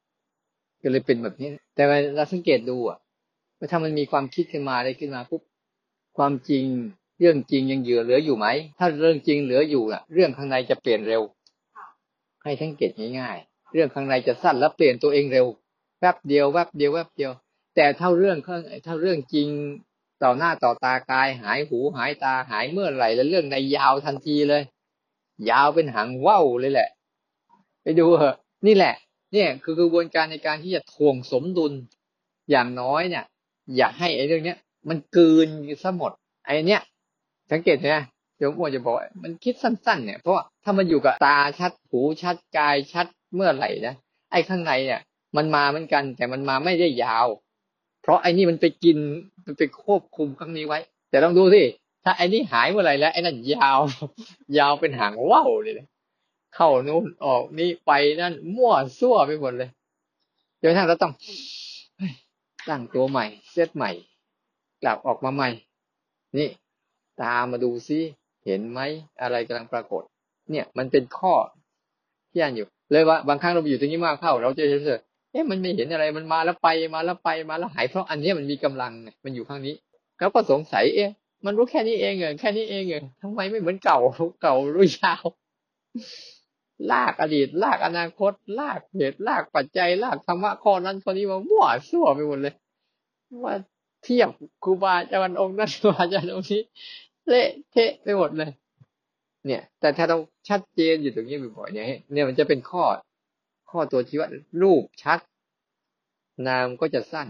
[0.00, 1.82] ๆ ก็เลยเป็นแบบนี้ แต่
[2.16, 2.98] เราสังเกตดูอะ
[3.58, 5.42] ว่าถ้ามันมีความคิดขึ้นมาอะไรขึ้นมาปุ๊บ
[6.18, 6.64] ความจริง
[7.20, 8.46] เรื่องจริงยังเหลือเหลืออยู่ไหม
[8.78, 11.22] ถ้าเรื่องจริงเหลืออยู่อะ เรื่องข้างในจะเปลี่ยนเร็ว
[12.42, 15.46] ให้สังเกตง่ายๆ เรื่องข้างในจะสั้นแล้วเปลี่ยนตัวเองเร็ว
[16.00, 17.32] แวบเดียวแวบเดียวแวบเดียว
[17.76, 19.48] แต่ถ้าเรื่องข้างถ้าเรื่องจริง
[20.22, 24.62] ต่อหน้าต่อตากายหายหูหายตาหายเมื่อไหร่แล้วเรื่องในยาวทันทีเลย
[25.50, 26.88] ยาวเป็นหางว่าวเลยแหละ
[27.82, 28.94] ไปดูเหอะนี่แหละ
[29.32, 31.72] เนี่ยคือกระบวนการในการที่จะทวงสมดุล
[32.50, 33.24] อย่างน้อยเนี่ย
[33.76, 34.58] อย่าให้ไอ้เรื่องเนี้ย
[34.88, 35.48] มันกืน
[35.82, 36.12] ซะหมด
[36.44, 36.82] ไอ้เนี้ย
[37.52, 37.86] สังเกตไหม
[38.38, 43.94] โยมอ้วนจะบอกมันคิดสั้น ๆ เนี่ยเพราะว่าถ้ามันอยู่กับตาชัดหูชัดกายชัดเมื่อไหร่นะ
[44.32, 45.00] ไอ้ข้างในเนี่ย
[45.36, 47.26] มันมาเหมือนกัน แต่มันมาไม่ได้ยาว
[48.08, 48.96] เพราะไอ้นี่มันไปกิน
[49.46, 50.78] มันไปควบคุมข้งนี้ไว้
[51.10, 51.62] แต่ลองดูสิ
[52.04, 53.78] ถ้าไอ้นี่หายเมื่อไหร่แล้วไอ้นั่นยาว
[54.58, 55.74] ยาวเป็นหางว่าวเลย
[56.54, 59.70] เข้านู้นออกนี่ไปนั่นมั่วซั่วไปหมดเลย
[60.62, 61.12] จนกระทั่งเราต้อง
[62.68, 63.90] ตั้งตัวใหม่เซตใหม่
[64.82, 65.48] กลับออกมาใหม่
[66.38, 66.48] นี่
[67.22, 67.98] ตามมาดูซิ
[68.44, 68.80] เห็นไหม
[69.20, 70.02] อะไรกำลังปรากฏ
[70.50, 71.34] เนี่ย มันเป็นข้อ
[72.30, 75.00] ที่อันอยู่ เลยว่าบางครั้งเราอยู่ตรงนี้มากเข้า เราจะเฉย
[75.30, 78.92] เอ๊ะมันไม่เห็นอะไรมันมาแล้วไปมาแล้วไปมาแล้วหายเพราะอันนี้มันมีกำลัง
[79.24, 79.74] มันอยู่ข้างนี้
[80.18, 81.10] แล้วก็สงสัย เอ๊ะ
[81.44, 83.98] มันรู้แค่นี้เองเหรอแค่นี้เองเหรอทำไมไม่เหมือนเก่า
[84.42, 85.24] เก่ารู้ยาว
[86.92, 92.54] ลากอดีต ลากอนาคต ลากเหตุลากปัจจัย ลากธรรมะข้อนั้นข้อนี้มามั่วซั่วไปหมดเลย
[93.44, 93.54] ว่า
[94.04, 94.30] เทียบ
[94.64, 96.62] ครูบาอาจารย์องค์นั้นครูบาอาจารย์องค์นี้
[97.28, 98.50] เละเทะไปหมดเลย
[99.46, 100.16] เนี่ย แต่ถ้าเรา
[100.48, 102.82] ชัดเจนอยู่ตรงนี้บ่อยๆเนี่ยเนี่ยมันจะเป็นข้อ
[103.70, 104.30] ข้อตัวชี้ว่า
[104.62, 105.20] รูปชัด
[106.46, 107.28] นามก็จะสั้น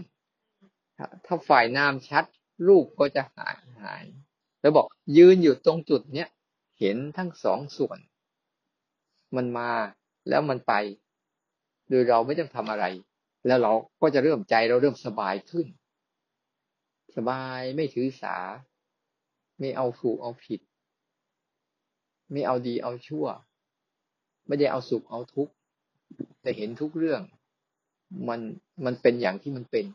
[1.25, 2.25] ถ้าฝ่ายนามชัด
[2.67, 4.05] รูปก็จะหายหาย
[4.61, 4.85] แล้วบอก
[5.17, 6.29] ยืนอยู่ตรงจุดเนี้ย
[6.79, 7.99] เห็นทั้งสองส่วน
[9.35, 9.71] มันมา
[10.29, 10.73] แล้วมันไป
[11.89, 12.85] โดยเราไม่ต้องทำอะไร
[13.47, 13.71] แล้วเรา
[14.01, 15.67] ก็จะเริ่มใจเราเริ่มสบายขึ้น
[17.15, 18.35] สบายไม่ถือสา
[19.59, 20.59] ไม่เอาถูกเอาผิด
[22.31, 23.25] ไม่เอาดีเอาชั่ว
[24.47, 25.53] ไม่ได้เอาสุขเอาทุกข์
[26.41, 27.21] แต่เห็นทุกเรื่อง
[28.27, 28.39] มัน
[28.85, 29.85] มันเป็นอย่างที่มันเป็น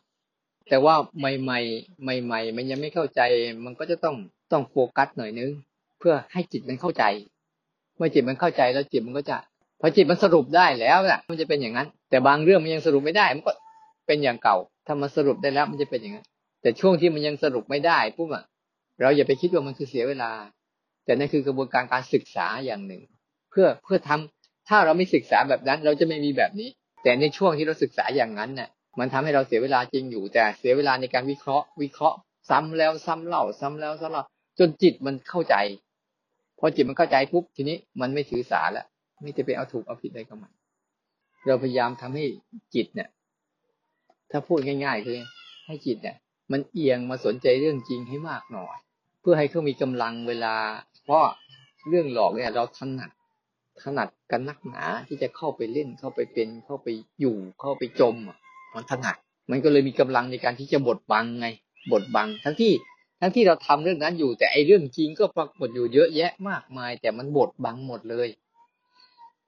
[0.69, 1.59] แต่ว่าใหม่ใหม่
[2.03, 3.21] ใหม่ใหม่มันยังไม่เข้าใจ
[3.65, 4.17] มันก็จะต้อง
[4.53, 5.51] ต้องโฟกัสหน่อยนึง
[5.99, 7.05] เพื่อให้จิตมันเข้าใจ
[7.97, 9.39] เมื่อจิตมันเข้าใจแล้วจิตมันก็จะ
[9.81, 13.53] พอจิตมันสรุปได้แล้วน่ะมันจะเป็นอย่างนั้น แต่บางเรื่องมันยังสรุปไม่ได้ มันก็
[14.07, 14.57] เป็นอย่างเก่า
[14.87, 16.27] ถ้ามันสรุปได้แล้ว มันจะเป็นอย่างนั้น
[16.63, 18.45] แต่ช่วงที่มันยังสรุปไม่ได้ปุ๊บอะ
[19.01, 20.31] เราอย่าไปคิดว่ามันคือเสียเวลา
[21.05, 23.03] แต่นั่นคือกระบวนการการศึกษาอย่างหนึ่ง
[23.51, 26.69] เพื่อเพื่อทำ ถ้าเราไม่ศึกษาแบบนั้นเราจะไม่มีแบบนี้
[27.03, 32.17] แต่ในช่วงที่เราศึกษาอย่างนั้นเนี่ยมันทำให้เราเสียเวลาจริงอยู่ แต่เสียเวลาในการวิเคราะห์ วิเคราะห์
[32.51, 34.25] ซ้ำแล้วซ้ำเล่าซ้ำแล้วซ้ำเล่า
[34.59, 35.57] จนจิตมันเข้าใจ
[36.59, 38.87] พอจิตมันเข้าใจปุ๊บทีนี้มันไม่ถือสาแล้ว
[39.23, 40.53] ไม่จะไปเอาถูกเอาผิดอะไรกับมัน
[41.47, 42.25] เราพยายามทำให้
[42.75, 43.09] จิตเนี่ย
[44.31, 45.19] ถ้าพูดง่าย ๆ คือ
[45.67, 46.17] ให้จิตเนี่ย
[46.53, 48.77] มันเอียงมาสนใจเรื่องจริงให้มากหน่อย
[49.21, 50.57] เพื่อให้เขามีกำลังเวลา
[51.05, 51.25] เพราะ
[51.89, 53.11] เรื่องหลอกเนี่ยเราถนัด
[53.83, 56.89] ถนัดกันนักหนาที่จะเข้าไปเล่นเข้าไปเป็นเข้าไป
[57.21, 58.17] อยู่เข้าไปจม
[58.75, 59.17] มันถนัด
[59.51, 61.47] มันก็เลยมีกำลังในการที่จะบดบังไง
[61.93, 62.73] บดบัง ทั้งที่
[63.21, 68.29] ทั้งที่เราทำเรื่องนั้นอยู่ แต่ไอ้เรื่องจริงก็ปรากฏอยู่เยอะแยะมากมาย แต่มันบดบังหมดเลย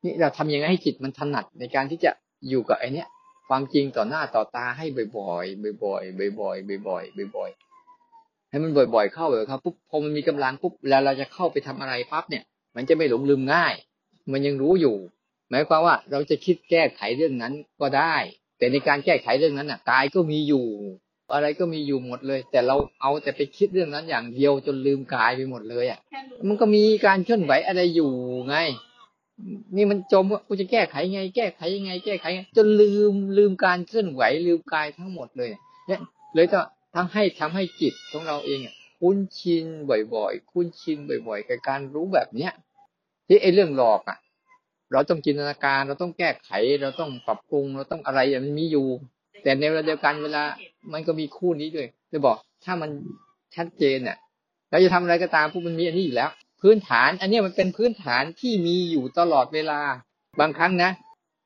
[0.05, 2.11] นี่เราทำยังไงให้จิตมันถนัดในการที่จะ
[2.49, 3.05] อยู่กับไอ้นี้
[3.49, 12.45] ความจริงต่อหน้าต่อตาให้บ่อยๆบ่อยๆบ่อยๆบ่อยๆบ่อยๆให้มันบ่อยๆเข้าเลยครับปุ๊บพอมันมีกำลังปุ๊บแล้วเราจะเข้าไปทำอะไรปั๊บเนี่ย
[12.77, 13.75] มันจะไม่หลงลืมง่าย
[14.33, 14.97] มันยังรู้อยู่
[15.51, 18.17] หมายความว่าเราจะคิดแก้ไขเรื่องนั้นก็ได้
[18.59, 20.67] แต่ในการแก้ไขเรื่องนั้นอะกายก็มีอยู่
[21.35, 26.01] อะไรก็มีอยู่หมดเลย แต่เราเอาแต่ไปคิดเรื่องนั้นอย่างเดียวจนลืมกายไปหมดเลยอะ
[26.49, 28.11] มันก็มีการเคลื่อนไหวอะไรอยู่
[28.49, 28.57] ไง
[29.77, 35.51] นี่มันจมว่ากูจะแก้ไขไง แก้ไขยังไง แก้ไขจนลืมลืมการเคลื่อนไหวลืมกายทั้งหมดเลย
[35.89, 36.01] เนี่ย
[36.35, 36.61] เลยจะ
[36.95, 39.67] ทำให้ทำให้จิตของเราเองอะคุ้นชิน
[40.15, 40.99] บ่อยๆ คุ้นชิน
[41.29, 42.53] บ่อย ๆ กับการรู้แบบเนี้ย
[43.27, 44.19] ที่ไอ้เรื่องหลอกอะ
[44.93, 46.51] เราต้องจินตนาการเราต้องแก้ไข
[46.83, 48.87] เราต้องปรับปรุง เราต้องอะไรมันมีอยู่
[49.43, 50.43] แต่ในเวลาเดียวกันเวลา
[50.93, 52.91] มันก็มีคู่นี้ด้วยจะบอก ถ้ามัน
[53.57, 54.19] ชัดเจนเนี่ย
[54.71, 59.81] เราจะทำอะไรก็ตามพวกมันมีอันนี้อยู่แล้ว พื้นฐาน อันนี้มันเป็นพื้นฐานที่มีอยู่ตลอดเวลา
[60.41, 60.91] บางครั้งนะ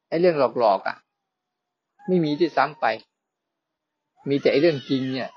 [0.09, 0.97] ไอ้เรื่องหลอกๆอะ
[2.09, 2.87] ไม่มีที่ซ้ำไป
[4.29, 5.31] มีแต่ไอ้เรื่องจริงเนี่ย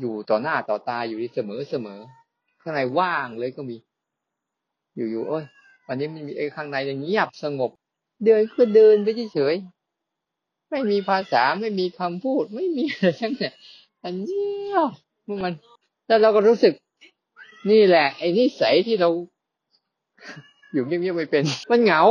[0.00, 2.00] อยู่ต่อหน้าต่อตาอยู่ที่เสมอเสมอ
[2.60, 3.76] ข้างในว่างเลยก็มี
[4.94, 5.44] อยู่ๆเอ้ย
[5.92, 7.70] วันนี้มันมีไอ้ข้างในอย่างเงียบสงบ
[8.24, 13.54] เดินก็เดินไปเฉยๆไม่มีภาษาไม่มีคำพูด ไม่มีอะไรทั้งนั้น
[14.02, 14.90] อันเงียบ
[15.44, 15.54] มัน
[16.06, 16.72] แล้วเราก็รู้สึก
[17.70, 19.08] นี่แหละ ไอ้นิสัยที่เรา
[20.72, 22.02] อยู่เงียบๆไม่เป็น มันเหงา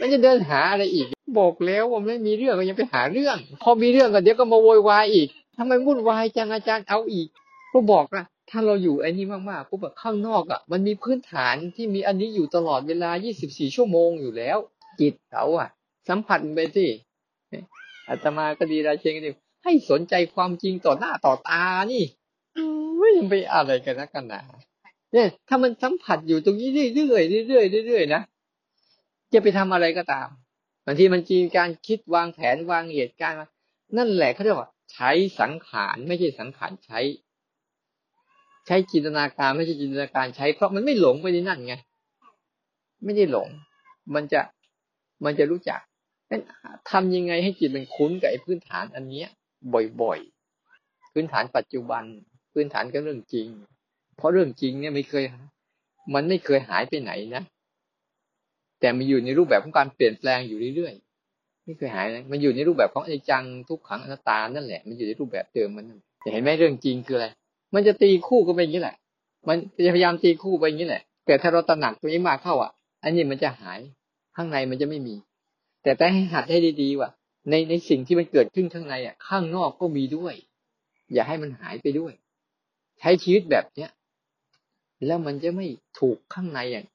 [0.00, 1.06] มันจะเดินหาอะไรอีก
[1.38, 7.28] บอกแล้วว่าไม่มีเรื่องก็ยังไปหาเรื่อง พอมีเรื่องก็เดี๋ยวก็มาโวยวายอีกทำไมวุ่นวายจังอาจารย์เอาอีก
[7.72, 13.10] ก็บอกนะ ถ้าเราอยู่ไอ้นี่มากๆปุ๊บแบบข้างนอกอะ มันมีพื้นฐานที่มีอันนี้อยู่ตลอดเวลา
[13.42, 14.58] 24 ชั่วโมงอยู่แล้ว
[15.00, 15.68] จิตเขาอะ
[16.08, 16.86] สัมผัสไปสิ
[18.08, 19.30] อาตมาก็ดีราเชงกันดี
[19.64, 22.04] ให้สนใจความจริงต่อหน้าต่อตานี่
[22.98, 24.40] ไม่ยังไปอะไรกันนะกันนะ
[25.12, 28.22] เนี่ย ถ้ามันสัมผัสอยู่ตรงนี้เรื่อยๆเรื่อยๆเรื่อยๆนะ
[29.32, 30.28] จะไปทำอะไรก็ตาม
[30.86, 33.38] บางทีมันจีการคิดวางแผนวางเหตุการณ์
[33.96, 36.98] นั่นแหละเขาเรียกว่า ใช้สังขารไม่ใช่สังขารใช้
[38.70, 41.74] ช้จินตนาการไม่ใช่จินตนาการใช้ เพราะมันไม่หลงไปในนั่นไง
[43.04, 43.48] ไม่ได้หลง
[44.14, 44.40] มันจะ
[45.24, 45.80] มันจะรู้จัก
[46.90, 49.28] ทำยังไงให้จิตมันคุ้นกับไอ้พื้นฐานอันเนี้ย
[50.02, 52.04] บ่อยๆ พื้นฐานปัจจุบัน
[52.52, 53.48] พื้นฐานก็เรื่องจริง
[54.16, 55.24] เพราะเรื่องจริงเนี่ยไม่เคย
[56.14, 57.42] มันไม่เคยหายไปไหนนะ
[58.80, 65.86] แต่มันอยู่ในรูปแบบของการเปลี่ยนแปลงอยู่เรื่อยๆ ไม่เคยหายนะ มันอยู่ในรูปแบบของไอ้จังทุกขังอนัตตานั่นแหละ มันอยู่ในรูปแบบเดิมมัน
[66.32, 67.28] เห็นไหมเรื่องจริงคืออะไร
[67.74, 68.96] มันจะตีคู่ก็เป็นอย่างนี้แหละ
[69.48, 73.80] มันจะพยายามตีคู่ไปอย่างนี้แหละ แต่ถ้าเราตระหนักตัวนี้มากเข้าอะ อันนี้มันจะหาย
[74.36, 75.14] ข้างในมันจะไม่มี
[75.82, 77.10] แต่แต่ให้หัดให้ดีๆว่า
[77.50, 80.34] ในในสิ่งที่มันเกิดขึ้นข้างในอะ ข้างนอกก็มีด้วย
[81.12, 82.12] อย่าให้มันหายไปด้วย
[83.00, 83.90] ใช้ชีวิตแบบเนี้ย
[85.06, 85.66] แล้วมันจะไม่
[85.98, 86.86] ถูกข้างในอย่าง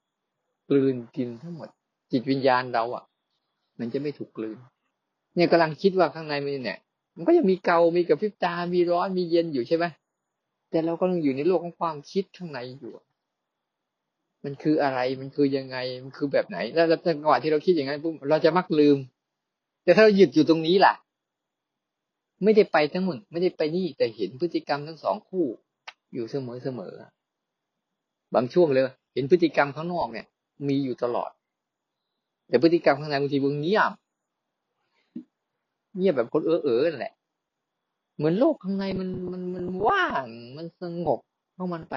[0.69, 1.69] กลืนกินทั้งหมด
[2.11, 3.03] จิตวิญญาณเราอะ
[3.79, 4.57] มันจะไม่ถูกกลืน
[5.35, 6.79] เนี่ยกำลังคิดว่าข้างในมันเนี่ย
[7.15, 9.85] มันก็ยังมีเกา มีกับพิบตา มีร้อน มีเย็นอยู่ใช่ไหม
[10.69, 12.93] แต่เราก็ยังอยู่ในโลกของความคิดข้างในอยู่
[14.43, 18.97] มันคืออะไร มันคือยังไง มันคือแบบไหน แล้วจังหวะที่เราคิดอย่างนั้นปุ๊บเราจะมักลืม
[19.83, 20.93] แต่ถ้าเราหยุดอยู่ตรงนี้ล่ะ
[22.43, 25.45] ไม่ได้ไปทั้งหมด ไม่ได้ไปนี่ แต่เห็นพฤติกรรมทั้งสองคู่
[26.13, 26.93] อยู่เสมอเสมอ
[28.35, 30.25] บางช่วงเลย เห็นพฤติกรรมข้างนอกเนี่ย
[30.67, 31.31] มีอยู่ตลอด
[32.47, 33.91] แต่พฤติกรรมข้างในบางทีมันเงียบ
[35.97, 37.13] เงียบแบบคนเออเออนั่นแหละ
[38.15, 40.25] เหมือนโลกข้างในมันมันมันว่าง
[40.57, 41.19] มันสงบ
[41.53, 41.95] เข้ามันไป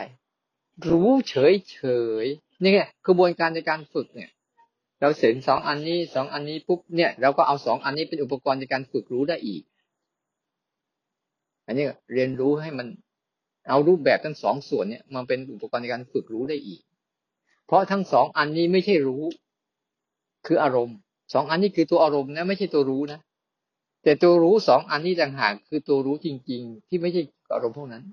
[0.90, 1.78] รู้เฉยเฉ
[2.24, 2.26] ย
[2.62, 4.30] นี่ไงกระบวนการในการฝึกเนี่ย
[5.00, 9.62] เราเสร็จสองอันนี้สองอันนี้ปุ๊บเนี่ยเราก็เอาสองอันนี้เป็นอุปกรณ์ในการฝึกรู้ได้อีก
[11.66, 12.86] อันนี้เรียนรู้ให้มัน
[13.68, 16.80] เอารูปแบบทั้งสองส่วนเนี่ยมาเป็นอุปกรณ์ในการฝึกรู้ได้อีก
[17.66, 19.22] เพราะทั้งสองอันนี้ไม่ใช่รู้
[20.46, 20.96] คืออารมณ์
[21.34, 23.20] สองอันนี้คือตัวอารมณ์นะไม่ใช่ตัวรู้นะ
[24.02, 27.22] แต่ตัวรู้สองอันนี้ต่างหากคือตัวรู้จริง ๆ ที่ไม่ใช่
[27.54, 28.04] อารมณ์พวกนั้น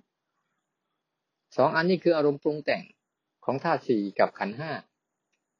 [1.57, 2.83] สองอันนี้คืออารมณ์ปรุงแต่ง
[3.45, 4.71] ของธาตุสี่กับขันห้า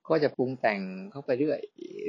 [0.08, 0.80] ก็จะปรุงแต่ง
[1.12, 1.60] เข้าไปเรื่อย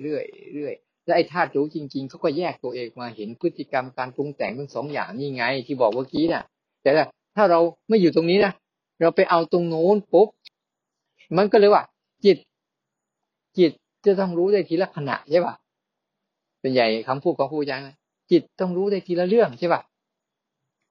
[0.03, 6.43] เรื่อยเรื่อยและไอ้ธาตุรู้จริง ๆเขาก็แยกตัวเองมาเห็นพฤติกรรมการปรุงแต่งทั้งสองอย่างนี่ไง ที่บอกเมื่อกี้น่ะ
[6.83, 6.91] แต่
[7.37, 8.53] ถ้าเราไม่อยู่ตรงนี้นะ
[9.01, 10.29] เราไปเอาตรงโน้นปุ๊บ
[11.37, 11.83] มันก็เลยว่า
[12.25, 12.37] จิต
[13.59, 13.71] จิต
[14.07, 15.55] จะต้องรู้ได้ทีละขณะใช่ป่ะ
[16.61, 17.79] เป็นใหญ่คำพูดของครูอา
[18.31, 19.83] จิตต้องรู้ได้ทีละเรื่องใช่ป่ะ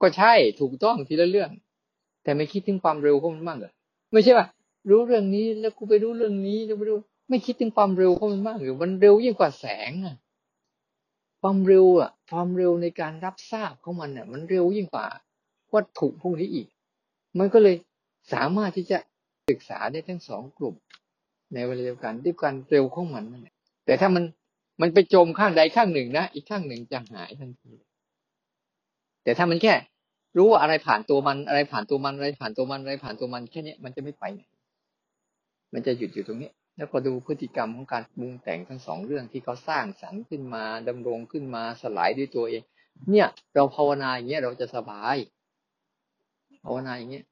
[0.02, 1.50] ก็ใช่ถูกต้องทีละเรื่อง
[2.24, 3.72] แต่ไม่คิดถึงความเร็วของมันมากเหรอ
[4.12, 4.48] ไม่ใช่ป่ะ
[4.90, 6.98] รู้เรื่องนี้แล้วกูไปรู้เรื่องนี้แล้วไปรู้
[7.30, 10.16] ไม่คิดถึงความเร็วของมันมากหรือมันเร็วยิ่งกว่าแสงอะ
[11.42, 15.08] ความเร็วอะความเร็วในการรับทราบของมันอะมันเร็วยิ่งกว่า
[15.74, 16.68] วัตถุพวกนี้อีก
[17.38, 17.76] มันก็เลย
[18.34, 18.98] สามารถที่จะ
[19.50, 20.76] ศึกษาได้ทั้งสองกลุ่ม
[21.54, 23.56] ในเวลาเดียวกันด้วยการเร็วของมันนั่นแหละ
[23.86, 24.24] แต่ถ้ามัน
[24.82, 27.74] มันไปจมข้างใดข้างหนึ่งนะ อีกข้างหนึ่งจะหายทันที
[29.24, 29.74] แต่ถ้ามันแค่
[30.38, 34.42] รู้ว่าอะไรผ่านตัวมันอะไรผ่านตัวมันอะไรผ่านตัวมันอะไรผ่านตัวมันแค่นี้มันจะไม่ไปไหน
[35.74, 42.64] มันจะหยุดอยู่ตรงนี้ แล้วก็ดูพฤติกรรมของการปรุงแต่งทั้งสองเรื่องที่เขาสร้างสรรค์ขึ้นมาดำรงขึ้นมาสลายด้วยตัวเอง
[43.12, 45.16] เนี่ย เราภาวนาอย่างเงี้ยเราจะสบาย
[46.64, 47.26] ภาวนาอย่างเงี้ย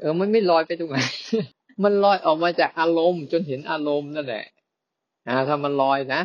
[0.00, 0.98] เออมันไม่ลอยไปตรงไหน
[1.82, 4.44] มันลอยออกมาจากอารมณ์จนเห็นอารมณ์นั่นแหละ
[5.28, 6.22] อ่าถ้ามันลอยนะ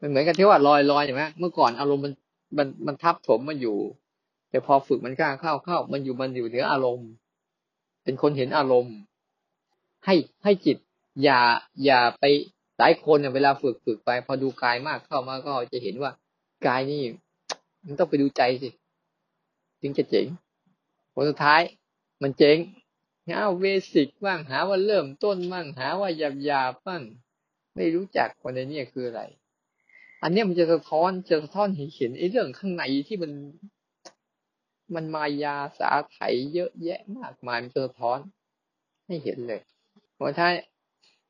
[0.00, 2.12] มันเหมือนกันที่ว่าลอยลอยใช่ไหมเมื่อก่อนอารมณ์มัน
[2.58, 3.78] มันมันทับถมมันอยู่
[4.50, 7.08] แต่พอฝึกมันกล้าเข้าเข้า มันอยู่มันอยู่เหนืออารมณ์
[8.04, 8.96] เป็นคนเห็นอารมณ์
[10.04, 10.76] ให้ให้จิต
[11.22, 11.40] อย่า
[11.84, 12.24] อย่าไป
[12.78, 16.10] หลายคนเนี่ยเวลาฝึกฝึกไป พอดูกายมากเข้ามาก็จะเห็นว่า
[16.66, 17.02] กายนี่
[17.86, 18.68] มันต้องไปดูใจสิ
[19.80, 20.26] จึงจะเจ๋ง
[21.14, 21.60] ผลสุดท้าย
[22.22, 22.58] มันเจ๋ง
[23.28, 27.02] หาเวสิกบ้างหาว่าเริ่มต้นบ้างหาว่าหยาบหยาบบ้าง
[27.78, 29.22] ไม่รู้จักคนในนี้คืออะไร
[30.22, 33.32] อันนี้มันจะสะท้อนจะสะท้อนเห็นเห็นไอ้เรื่องข้างในที่มัน
[34.94, 36.18] มันมายาสาไถ
[36.54, 38.18] เยอะแยะมากมายมันจะสะท้อน
[39.06, 39.60] ให้เห็นเลย
[40.16, 40.48] พอท้า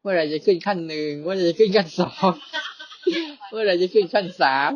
[0.01, 2.33] เมื่อไรจะขึ้นขั้นหนึ่งเมื่อไรจะขึ้นขั้นสอง
[3.49, 4.71] เมื่อไรจะขึ้นขั้นสาม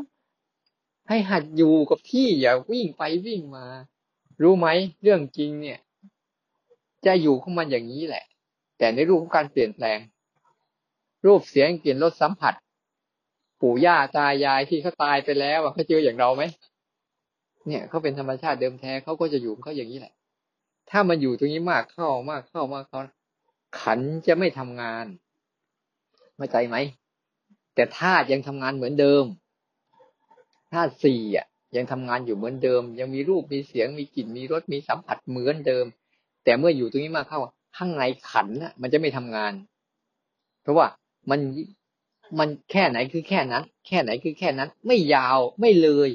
[1.09, 3.67] ให้หัดอยู่กับที่อย่าวิ่งไปวิ่งมา
[4.43, 4.69] รู้ไหม
[5.03, 5.79] เรื่องจริงเนี่ย
[7.07, 8.25] จะอยู่ของมันอย่างนี้แหละ
[8.79, 9.99] แต่ในรูปของการเปลี่ยนแปลง
[11.27, 12.55] รูปเสียงกลิ่นรสสัมผัส
[13.61, 16.43] ปู่ย่าตายายที่เขาตายไปแล้วเขาเจออย่างเราไหม
[17.67, 20.15] เนี่ยเขาเป็นธรรมชาติเดิมแท้เขาก็จะอยู่เขาอย่างนี้แหละ
[20.91, 23.01] ถ้ามันอยู่ตรงนี้มากเข้ามากเข้ามากเข้า
[23.81, 25.07] ขันจะไม่ทำงาน
[26.37, 26.77] เข้าใจไหม
[27.75, 29.25] แต่ธาตุยังทำงานเหมือนเดิม
[30.73, 31.47] ธาตุสี่อะ
[31.77, 35.85] ยังทำงานอยู่เหมือนเดิม ยังมีรูปมีเสียงมีกลิ่นมีรสมีสัมผัสเหมือนเดิม
[36.45, 37.41] แต่เมื่ออยู่ตรงนี้มากเข้า
[37.77, 39.53] ข้างในขันน่ะ มันจะไม่ทำงาน
[40.63, 40.87] เพราะว่า
[41.31, 41.41] มัน
[42.39, 46.11] มันแค่ไหนคือแค่นั้น แค่ไหนคือแค่นั้น ไม่ยาวไม่เลย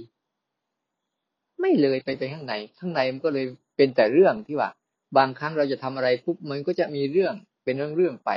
[1.61, 3.45] ไม่เลยไปไปข้างในข้างในมันก็เลย
[3.77, 4.69] เป็นแต่เรื่องที่ว่า
[5.17, 7.33] บางครั้งเราจะทำอะไรปุ๊บมันก็จะมีเรื่อง
[7.63, 8.29] เป็นเรื่องเรื่องไป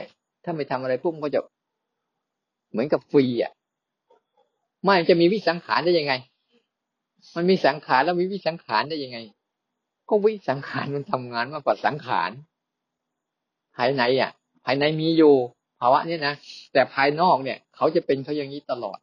[0.45, 1.41] ถ้าไม่ทำอะไรปุ๊บก็จะ
[2.71, 3.53] เหมือนกับฟรีอะ
[4.85, 6.13] ไม่จะมีวิสังขารได้ยังไง
[7.37, 9.19] มันมีสังขารแล้วมีวิสังขารได้ยังไง
[10.09, 12.31] ก็วิสังขารมันทำงานมากกว่าสังขาร
[13.77, 14.31] ภายในอะ
[14.65, 15.35] ภายในมีอยู่
[15.81, 16.35] ภาวะนี้นะ
[16.73, 18.99] แต่ภายนอกเนี่ย เขาจะเป็นเขาอย่างนี้ตลอด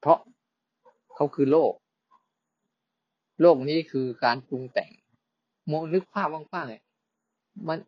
[0.00, 0.18] เพราะ
[1.14, 1.72] เขาคือโลก
[3.40, 4.90] โลกนี้คือการปรุงแต่ง
[5.70, 6.82] มองนึกภาพว่างๆเลย
[7.68, 7.78] มัน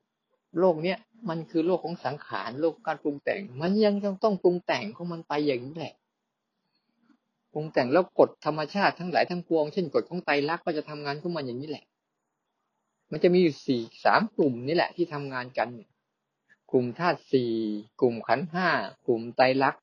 [0.59, 0.98] โลกเนี้ย
[1.28, 3.94] มันคือโลกของสังขารโลกการปรุงแต่ง มันยัง
[4.24, 5.94] ต้องปรุงแต่งของมันไปอย่างนี้แหละ
[7.52, 11.84] ปรุงแต่งแล้วกฎธรรมชาติทั้งหลายทั้งปวงเช่นกฎของไตรลักษณ์ก็จะทำงานของมันอย่างนี้แหละ
[13.11, 15.68] มันจะมีอยู่สี่สามกลุ่มนี่แหละที่ทำงานกัน
[16.71, 17.53] กลุ่มธาตุสี่
[18.01, 18.69] กลุ่มขันห้า
[19.07, 19.83] กลุ่มไตรลักษณ์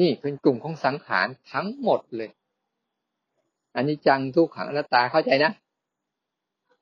[0.00, 2.30] นี่เป็นกลุ่มของสังขารทั้งหมดเลย
[3.74, 5.52] อันนี้จังทุกขังอนัตตาเข้าใจนะ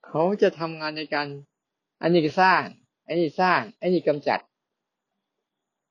[0.06, 1.26] เขาจะทำงานในการ
[2.02, 2.62] อันนี้สร้าง
[3.06, 4.38] อันนี้สร้าง อันนี้กำจัด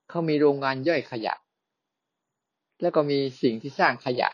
[0.10, 1.34] เขามีโรงงานย่อยขยะ
[2.82, 4.30] แล้วก็มีสิ่งที่สร้างขยะ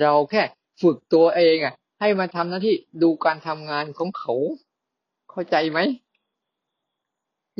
[0.00, 0.42] เราแค่
[0.80, 4.34] ฝึกตัวเองอะ ให้มาทำหน้าที่ดูการทำงานของเขา
[5.30, 5.78] เข้าใจไหม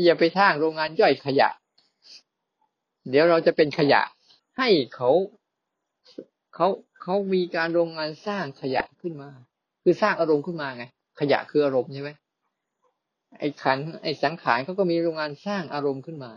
[0.05, 1.49] อย่าไปสร้างโรงงานย่อยขยะ
[3.09, 4.03] เดี๋ยวเราจะเป็นขยะ
[4.59, 5.11] ให้เขา
[6.55, 6.69] เขา
[7.03, 9.31] เขามีการโรงงานสร้างขยะขึ้นมา
[9.83, 10.85] คือสร้างอารมณ์ขึ้นมาไง
[11.21, 12.11] ขยะคืออารมณ์ใช่ไหม
[13.39, 16.33] ไอ้ขันไอ้สังขารเขาก็มีโรงงานสร้างอารมณ์ขึ้นมา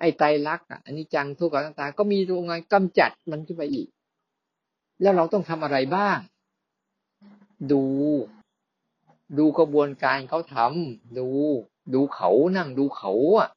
[0.00, 3.88] ไอ้ไตรลักษณ์อันนี้จังทุกข์ต่างๆก็มีโรงงานกำจัดมันขึ้นไปอีก
[5.02, 6.18] แล้วเราต้องทำอะไรบ้าง
[7.72, 7.82] ดู
[9.38, 11.28] ดูกระบวนการเขาทำดู
[11.94, 13.48] ดูเขานั่งดูเขาอะ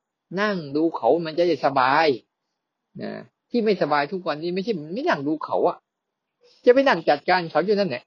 [0.41, 2.07] นั่งดูเขามันจะสบาย
[3.01, 3.11] นะ
[3.49, 5.77] ที่ไม่สบายทุกวันนี้ไม่ใช่ไม่นั่งดูเขาอะ
[6.65, 8.03] จะไปนั่งจัดการเขาอยู่นั่นแหละ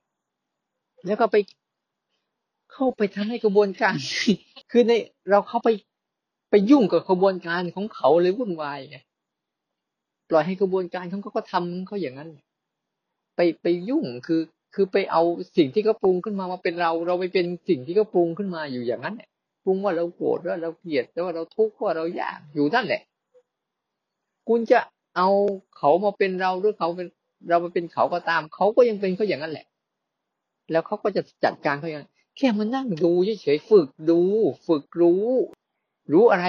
[1.06, 1.36] แล้วก็ไป
[2.72, 3.96] เข้าไปทำให้กระบวนการ
[4.70, 4.92] คือใน
[5.30, 5.68] เราเข้าไป
[6.50, 8.98] ไปยุ่งกับกระบวนการของเขาเลยวุ่นวายไง
[10.28, 12.30] ปล่อยให้กระบวนการของเขาก็ทำเขาอย่างนั้น
[13.36, 14.40] ไปไปยุ่งคือ
[14.74, 15.22] คือไปเอา
[15.56, 19.28] สิ่งที่เขาปรุงขึ้นมามาเป็นเรา เราไปเป็นสิ่งที่เขาปรุงขึ้นมาอยู่อย่างนั้นเนี่ย
[19.66, 23.02] ปรุงว่าเราโกรธว่าเราเกลียดว่าเราทุกข์ว่าเราอยากอยู่นั่นแหละ
[24.48, 24.78] คุณจะ
[25.16, 25.28] เอา
[25.76, 27.08] เขามาเป็นเราหรือเขาเป็น
[27.48, 29.66] เรามาเป็นเขาก็ตาม เขาก็ยังเป็นเขาอย่างนั้นแหละ
[30.70, 32.04] แล้วเขาก็จะจัดการเขาอย่าง
[32.36, 33.12] แค่มานั่งดู
[33.42, 34.20] เฉยๆฝึกดู
[34.66, 35.26] ฝึกรู้
[36.12, 36.46] รู้อะไร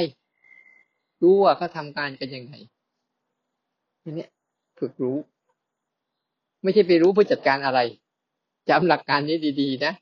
[1.21, 2.53] รู้ว่าเขาทำการกันยังไง
[4.03, 4.27] ทีนี้
[4.79, 5.17] ฝึกรู้
[6.63, 7.79] ไม่ใช่ไปรู้เพื่อจัดการอะไร
[8.69, 9.93] จำหลักการนี้ดี ๆ นะ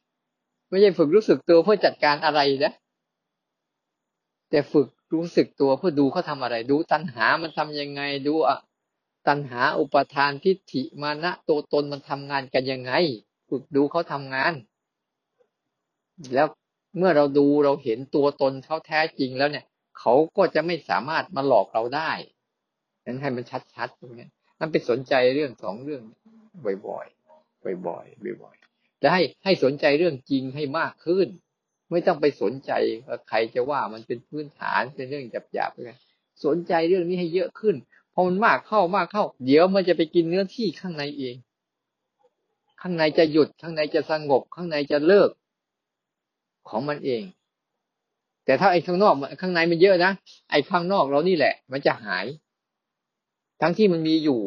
[0.69, 2.73] ไม่ใช่ฝึกรู้สึกตัวเพื่อจัดการอะไรนะ
[4.55, 8.57] แต่ฝึกรู้สึกตัวเพื่อดูเขาทาอะไร ดูตัณหามันทำยังไง ดูอะ
[9.27, 12.93] ตัณหาอุปทานทิฏฐิมานะตัวตนมันทำงานกันยังไง
[13.49, 14.53] ฝึกดูเขาทำงาน
[16.33, 16.47] แล้ว
[16.97, 19.65] เมื่อเราดูเราเห็นตัวตนเขาแท้จริงแล้วเนี่ย
[19.99, 22.11] เขาก็จะไม่สามารถมาหลอกเราได้
[23.05, 23.43] นั้นให้มัน
[23.73, 24.27] ชัดๆตรงนี้
[24.59, 26.03] นั่นไปสนใจเรื่องสองเรื่อง
[26.65, 31.27] บ่อยๆบ่อยๆบ่อยๆจะให้ให้สนใจเรื่องจริงให้มากขึ้น
[31.91, 32.71] ไม่ต้องไปสนใจ
[33.07, 35.77] ว่าใครจะว่ามันเป็นพื้นฐานเป็นเรื่องหยาบๆไป
[36.45, 37.75] สนใจเรื่องนี้ให้เยอะขึ้น
[38.13, 41.35] พอมันมากเข้ามากเข้า เดี๋ยวมันจะไปกินเนื้อที่ข้างในเอง
[42.81, 45.29] ข้างในจะหยุดข้างในจะสงบ ข้างในจะเลิก
[46.69, 47.23] ของมันเอง
[48.45, 50.11] แต่ถ้าไอ้ข้างนอกข้างในมันเยอะนะ
[50.51, 52.25] ไอ้ข้างนอกเรานี่แหละ มันจะหาย
[53.61, 54.41] ทั้งที่มันมีอยู่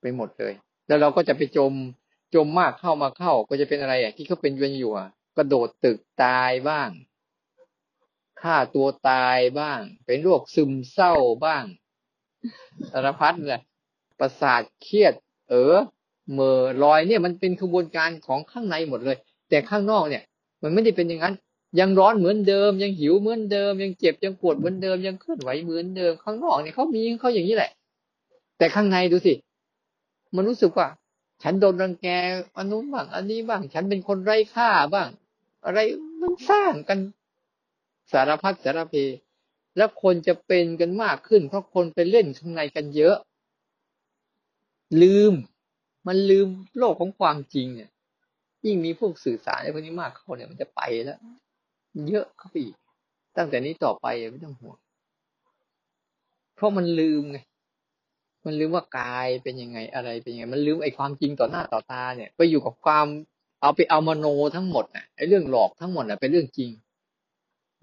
[0.00, 0.52] ไปหมดเลย
[0.86, 1.72] แล้วเราก็จะไปจม
[2.34, 5.08] จมมากเข้ามาเข้า ก็จะเป็นอะไรอะที่เขาเป็นเวนอยู่อะ
[5.38, 6.90] กระโดดตึกตายบ้าง
[8.40, 11.14] ฆ่าตัวตายบ้าง เป็นโรคซึมเศร้า
[11.44, 11.64] บ้าง
[12.90, 13.62] สารพัดเลย
[14.18, 15.14] ประสาทเครียด
[15.50, 15.76] เออ
[16.32, 19.16] เมื่อลอยเนี่ยมันเป็นขบวนการของข้างในหมดเลย
[19.48, 20.22] แต่ข้างนอกเนี่ย
[20.62, 21.34] มันไม่ได้เป็นอย่างนั้น
[21.80, 27.70] ยังร้อนเหมือนเดิม ยังหิวเหมือนเดิม ยังเจ็บยังปวดเหมือนเดิม ยังเคลื่อนไหวเหมือนเดิม ข้างนอกเนี่ยเขามีเขาอย่างนี้แหละ
[28.58, 29.32] แต่ข้างในดูสิ
[30.34, 30.88] มันรู้สึกว่า
[31.42, 32.06] ฉันโดนรังแก
[32.56, 35.08] อันนู้นบ้างอันนี้บ้าง ฉันเป็นคนไร้ค่าบ้าง
[35.64, 35.78] อะไร
[36.20, 36.98] มันสร้างกัน
[38.12, 38.94] สารพัดสารเพ
[39.76, 43.16] แล้วคนจะเป็นกันมากขึ้น เพราะคนไปเล่นข้างในกันเยอะ
[45.02, 45.32] ลืม
[46.06, 46.48] มันลืม
[46.78, 47.90] โลกของความจริงเนี่ย
[48.64, 51.18] ยิ่งมีพวกสื่อสารในพวกนี้มากเข้าเนี่ยมันจะไปแล้ว
[52.08, 52.76] เยอะเข้าไปอีก
[53.36, 54.76] ตั้งแต่นี้ต่อไปไม่ต้องห่วง
[56.54, 57.38] เพราะมันลืมไง
[58.46, 63.06] มันลืมว่ากายเป็นยังไงอะไรเป็นยังไง มันลืมไอ้ความจริงต่อหน้าต่อตาเนี่ย ไปอยู่กับความ
[63.60, 66.70] เอาไปเอามโนทั้งหมดน่ะไอ้เรื่องหลอกทั้งหมดน่ะเป็นเรื่องจริง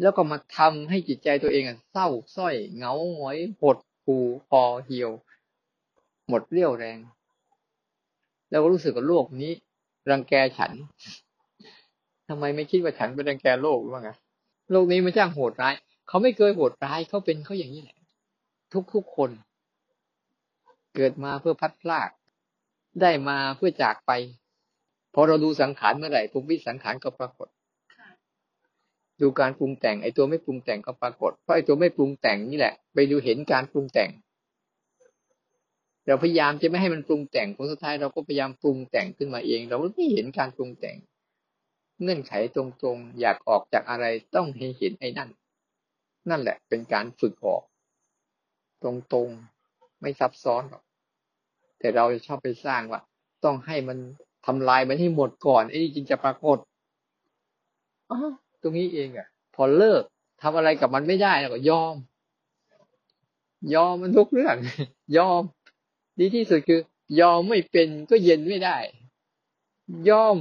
[0.02, 4.18] แล้วก็มาทำให้จิตใจตัวเองเศร้าส้อยเหงาหงอยหดหู
[4.48, 5.12] พอเหี่ยว
[6.28, 6.98] หมดเรี่ยวแรง
[8.50, 9.52] แล้วก็รู้สึกว่าโลกนี้
[10.10, 10.72] รังแกฉัน
[12.30, 14.18] ทำไมไม่คิดว่าฉันเป็นรังแกโลกบ้างอะ
[14.72, 15.74] โลกนี้มันจ้างโหดร้าย
[16.08, 17.98] เขาไม่เคยโหดร้ายเขาเป็นเขาอย่างนี้แหละ
[18.74, 19.30] ทุกทุกคน
[20.96, 22.10] เกิดมาเพื่อพัดพลาก
[23.02, 24.12] ได้มาเพื่อจากไป
[25.16, 27.48] พอเราดูสังขารเมื่อไหร่ปุ๊บวิสังขารก็ปรากฏ
[29.22, 34.10] ดูการปรุงแต่งไอ้ตัวไม่ปรุงแต่งก็ปรากฏเพราะไอ้ตัวไม่ปรุงแต่งนี่แหละ ไปดูเห็นการปรุงแต่ง
[36.06, 40.98] เราพยายามจะไม่ให้มันปรุงแต่งผลสุดท้ายเราก็พยายามปรุงแต่งขึ้นมาเอง เราไม่เห็นการปรุงแต่ง
[42.02, 42.64] เงื่อนไขตร
[42.96, 44.06] งๆ อยากออกจากอะไร
[44.36, 45.30] ต้องให้เห็นไอ้นั่น
[46.30, 47.64] นั่นแหละ เป็นการฝึกออก
[48.84, 48.86] ต
[49.16, 50.84] รงๆไม่ซับซ้อนหรอก
[51.80, 53.02] แต่เราจะชอบไปสร้างว่า
[53.44, 53.98] ต้องให้มัน
[54.46, 56.58] ทำลายมันให้หมดก่อนไอ้นี่จึงจะปรากฏ
[58.12, 58.18] อ๋อ
[58.62, 60.04] ตรงนี้เองอะ พอเลิก
[60.42, 61.96] ทำอะไรกับมันไม่ได้แล้วก็ยอม
[63.76, 64.56] ยอมมันทุกเรื่อง
[65.18, 65.42] ยอม
[66.20, 66.82] ดีที่สุดคือ
[67.22, 68.78] ยอมไม่เป็นก็เย็นไม่ได้
[70.10, 70.38] ยอม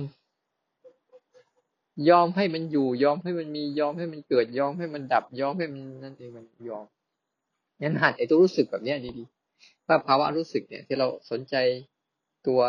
[2.10, 6.86] ยอมให้มันอยู่ ยอมให้มันมียอมให้มันเกิด ยอมให้มันดับ ยอมให้มันนั่นเองมันยอม
[7.80, 11.54] งั้นหัดไอ้ตัวรู้สึกแบบนี้ดีๆว่าภาวะรู้สึกเนี่ย ที่เราสนใจ
[12.46, 12.60] ตัว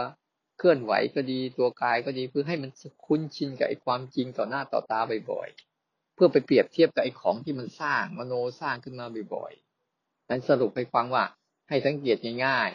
[0.57, 2.71] เคลื่อนไหวก็ดีตัวกายก็ดีเพื่อให้มัน
[3.05, 4.99] คุ้นชินกับไอ้ความจริงต่อหน้าต่อตา
[5.31, 11.25] บ่อยๆ เพื่อไปเปรียบเทียบกับไอ้ของที่มันสร้างมโนสร้างขึ้นมาบ่อยๆนั้นสรุปให้ฟังว่า
[11.69, 12.69] ให้สังเกตง่าย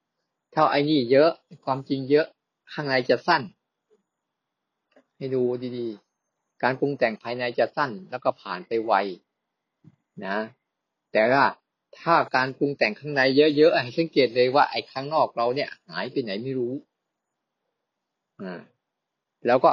[0.00, 1.30] ๆ ถ้าไอ้นี่เยอะ
[1.64, 2.26] ความจริงเยอะ
[2.72, 3.42] ข้างในจะสั้น
[5.16, 5.42] ให้ดู
[5.78, 8.92] ดีๆ การปรุงแต่งภายในจะสั้นแล้วก็ผ่านไปไว
[10.26, 10.36] นะ
[11.12, 11.44] แต่ว่า
[11.98, 13.20] ถ้าการปรุงแต่งข้างใน
[13.56, 16.74] เยอะๆให้สังเกตเลยว่าไอ้ข้างนอกเราเนี่ย หายไปไหนไม่รู้
[18.42, 18.60] อ่า
[19.46, 19.70] แล้วก็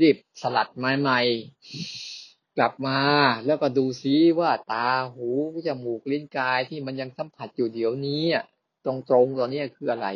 [0.00, 1.20] รีบสลัดไม้ใหม่
[2.58, 2.98] กลับมา
[3.46, 5.28] แล้วก็ดูซิว่าตาหู
[5.66, 8.24] จมูกลิ้นกายที่มันยังสัมผัสอยู่เดี๋ยวนี้
[8.84, 8.92] ตร
[9.24, 10.08] งๆตอนนี้คืออะไร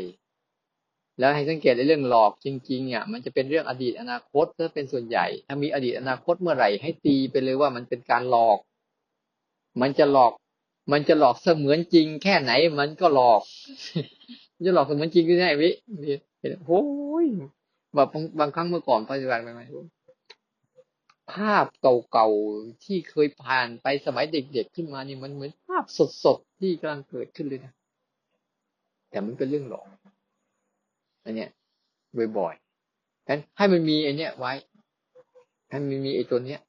[1.18, 8.58] แล้วให้สังเกตในเรื่องหลอกจริงๆอะมันจะเป็นเรื่องอดีตอนาคตถ้าเป็นส่วนใหญ่ ถ้ามีอดีตอนาคตเมื่อไหร่ให้ตีไปเลยว่ามันเป็นการหลอก
[9.80, 10.32] มันจะหลอก
[10.92, 13.40] มันจะหลอกเสมือนจริง แค่ไหนมันก็หลอก
[14.66, 15.70] จะหลอกเสมือนจริงได้ไหมวิ
[16.38, 16.84] เห็นโอ้
[17.24, 17.26] ย
[17.96, 18.08] แบบ
[18.40, 19.62] บางครั้งเมื่อก่อนปฏิบัติไปไหม
[21.32, 25.84] ภาพเก่าๆที่เคยผ่านไปสมัยเด็กๆขึ้นมานี่มันเหมือนภาพ
[26.24, 27.72] สดๆที่กำลังเกิดขึ้นเลยนะ
[29.10, 29.86] แต่มันเป็นเรื่องหลอก
[31.24, 31.50] อันเนี้ย
[32.38, 34.52] บ่อยๆงั้นให้มันมีไอเนี้ยไว้
[35.70, 36.60] ให้มันมีไอ้ตัวเนี้ย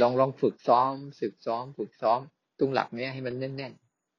[0.00, 2.20] ลองลองฝึกซ้อมฝึกซ้อม ฝึกซ้อม
[2.58, 3.72] ตรงหลักเนี้ยให้มันแน่น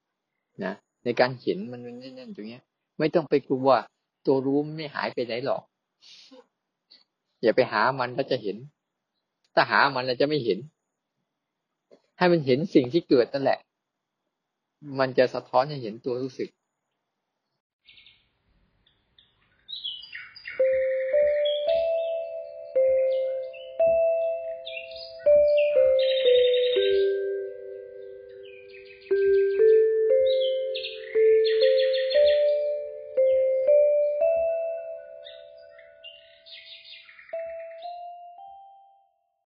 [0.08, 0.74] ๆนะ
[1.06, 2.64] ในการเห็นมันแน่นๆตรงเนี้ย
[3.00, 3.70] ไม่ต้องไปกลัว
[4.26, 5.64] ตัวรู้ไม่หายไปไหนหรอก
[7.42, 8.58] อย่าไปหามันแล้วจะเห็น
[9.54, 10.60] ถ้าหามันแล้วจะไม่เห็น
[12.18, 13.60] ให้มันเห็นสิ่งที่เกิดนั่นแหละ
[15.00, 16.50] มันจะสะท้อนให้เห็นตัวรู้สึก